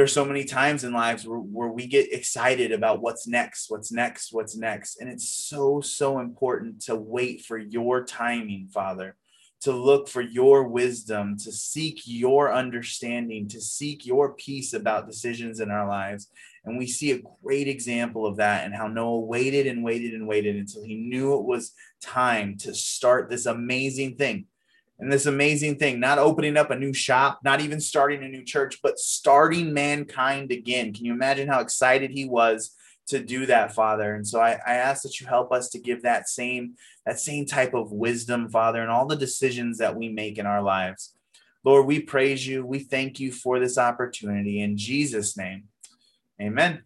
there's 0.00 0.12
so 0.12 0.24
many 0.24 0.44
times 0.44 0.84
in 0.84 0.92
lives 0.92 1.26
where, 1.26 1.38
where 1.38 1.68
we 1.68 1.86
get 1.86 2.12
excited 2.12 2.72
about 2.72 3.02
what's 3.02 3.26
next, 3.26 3.70
what's 3.70 3.92
next, 3.92 4.32
what's 4.32 4.56
next. 4.56 5.00
And 5.00 5.10
it's 5.10 5.28
so, 5.28 5.82
so 5.82 6.20
important 6.20 6.80
to 6.82 6.96
wait 6.96 7.44
for 7.44 7.58
your 7.58 8.04
timing, 8.04 8.68
Father, 8.72 9.16
to 9.60 9.72
look 9.72 10.08
for 10.08 10.22
your 10.22 10.64
wisdom, 10.64 11.36
to 11.38 11.52
seek 11.52 12.02
your 12.06 12.52
understanding, 12.52 13.46
to 13.48 13.60
seek 13.60 14.06
your 14.06 14.32
peace 14.34 14.72
about 14.72 15.06
decisions 15.06 15.60
in 15.60 15.70
our 15.70 15.86
lives. 15.86 16.28
And 16.64 16.78
we 16.78 16.86
see 16.86 17.12
a 17.12 17.22
great 17.42 17.68
example 17.68 18.26
of 18.26 18.36
that 18.36 18.64
and 18.64 18.74
how 18.74 18.86
Noah 18.86 19.20
waited 19.20 19.66
and 19.66 19.84
waited 19.84 20.14
and 20.14 20.26
waited 20.26 20.56
until 20.56 20.82
he 20.82 20.94
knew 20.94 21.34
it 21.34 21.44
was 21.44 21.72
time 22.02 22.56
to 22.58 22.74
start 22.74 23.28
this 23.28 23.46
amazing 23.46 24.16
thing 24.16 24.46
and 24.98 25.10
this 25.10 25.26
amazing 25.26 25.76
thing, 25.76 25.98
not 25.98 26.18
opening 26.18 26.56
up 26.56 26.70
a 26.70 26.78
new 26.78 26.92
shop, 26.92 27.40
not 27.42 27.60
even 27.60 27.80
starting 27.80 28.22
a 28.22 28.28
new 28.28 28.44
church, 28.44 28.80
but 28.82 28.98
starting 28.98 29.72
mankind 29.72 30.52
again. 30.52 30.92
Can 30.92 31.06
you 31.06 31.12
imagine 31.12 31.48
how 31.48 31.60
excited 31.60 32.10
he 32.10 32.26
was 32.26 32.76
to 33.10 33.22
do 33.22 33.46
that, 33.46 33.74
Father? 33.74 34.14
And 34.14 34.26
so 34.26 34.40
I, 34.40 34.58
I 34.66 34.74
ask 34.74 35.02
that 35.02 35.20
you 35.20 35.26
help 35.26 35.52
us 35.52 35.68
to 35.70 35.78
give 35.78 36.02
that 36.02 36.28
same 36.28 36.74
that 37.06 37.20
same 37.20 37.46
type 37.46 37.74
of 37.74 37.92
wisdom, 37.92 38.48
Father, 38.48 38.82
in 38.82 38.88
all 38.88 39.06
the 39.06 39.16
decisions 39.16 39.78
that 39.78 39.96
we 39.96 40.08
make 40.08 40.38
in 40.38 40.46
our 40.46 40.62
lives. 40.62 41.14
Lord, 41.64 41.86
we 41.86 42.00
praise 42.00 42.46
you. 42.46 42.64
We 42.64 42.80
thank 42.80 43.20
you 43.20 43.32
for 43.32 43.58
this 43.58 43.76
opportunity 43.76 44.60
in 44.60 44.76
Jesus' 44.76 45.36
name. 45.36 45.64
Amen. 46.40 46.82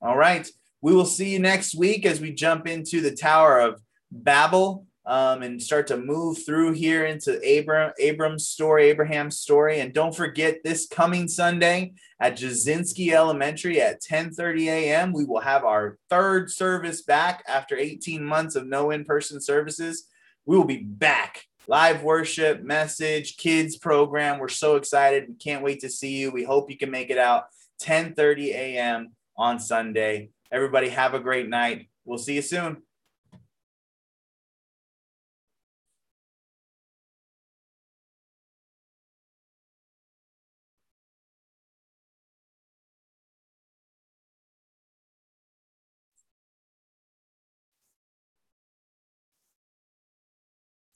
All 0.00 0.16
right. 0.16 0.48
We 0.80 0.94
will 0.94 1.06
see 1.06 1.32
you 1.32 1.38
next 1.38 1.74
week 1.74 2.06
as 2.06 2.20
we 2.20 2.32
jump 2.32 2.66
into 2.66 3.00
the 3.00 3.14
Tower 3.14 3.60
of 3.60 3.80
Babel 4.10 4.86
um, 5.06 5.42
and 5.42 5.62
start 5.62 5.86
to 5.86 5.96
move 5.96 6.44
through 6.44 6.72
here 6.72 7.06
into 7.06 7.38
Abram, 7.46 7.92
Abram's 7.98 8.48
story, 8.48 8.88
Abraham's 8.88 9.38
story. 9.38 9.80
And 9.80 9.94
don't 9.94 10.14
forget 10.14 10.64
this 10.64 10.86
coming 10.88 11.28
Sunday 11.28 11.92
at 12.20 12.36
Jasinski 12.36 13.12
Elementary 13.12 13.80
at 13.80 14.02
10:30 14.02 14.66
a.m. 14.66 15.12
We 15.12 15.24
will 15.24 15.40
have 15.40 15.64
our 15.64 15.98
third 16.10 16.50
service 16.50 17.02
back 17.02 17.44
after 17.46 17.76
18 17.76 18.24
months 18.24 18.56
of 18.56 18.66
no 18.66 18.90
in-person 18.90 19.40
services. 19.40 20.08
We 20.44 20.56
will 20.56 20.64
be 20.64 20.82
back. 20.82 21.44
Live 21.68 22.02
worship, 22.02 22.62
message, 22.62 23.36
kids 23.36 23.76
program. 23.76 24.38
We're 24.38 24.48
so 24.48 24.76
excited. 24.76 25.28
We 25.28 25.34
can't 25.34 25.64
wait 25.64 25.80
to 25.80 25.88
see 25.88 26.16
you. 26.16 26.30
We 26.30 26.44
hope 26.44 26.70
you 26.70 26.78
can 26.78 26.90
make 26.90 27.10
it 27.10 27.18
out 27.18 27.46
10:30 27.80 28.48
a.m. 28.48 29.12
on 29.36 29.60
Sunday. 29.60 30.30
Everybody 30.50 30.88
have 30.88 31.14
a 31.14 31.20
great 31.20 31.48
night. 31.48 31.88
We'll 32.04 32.18
see 32.18 32.34
you 32.34 32.42
soon. 32.42 32.85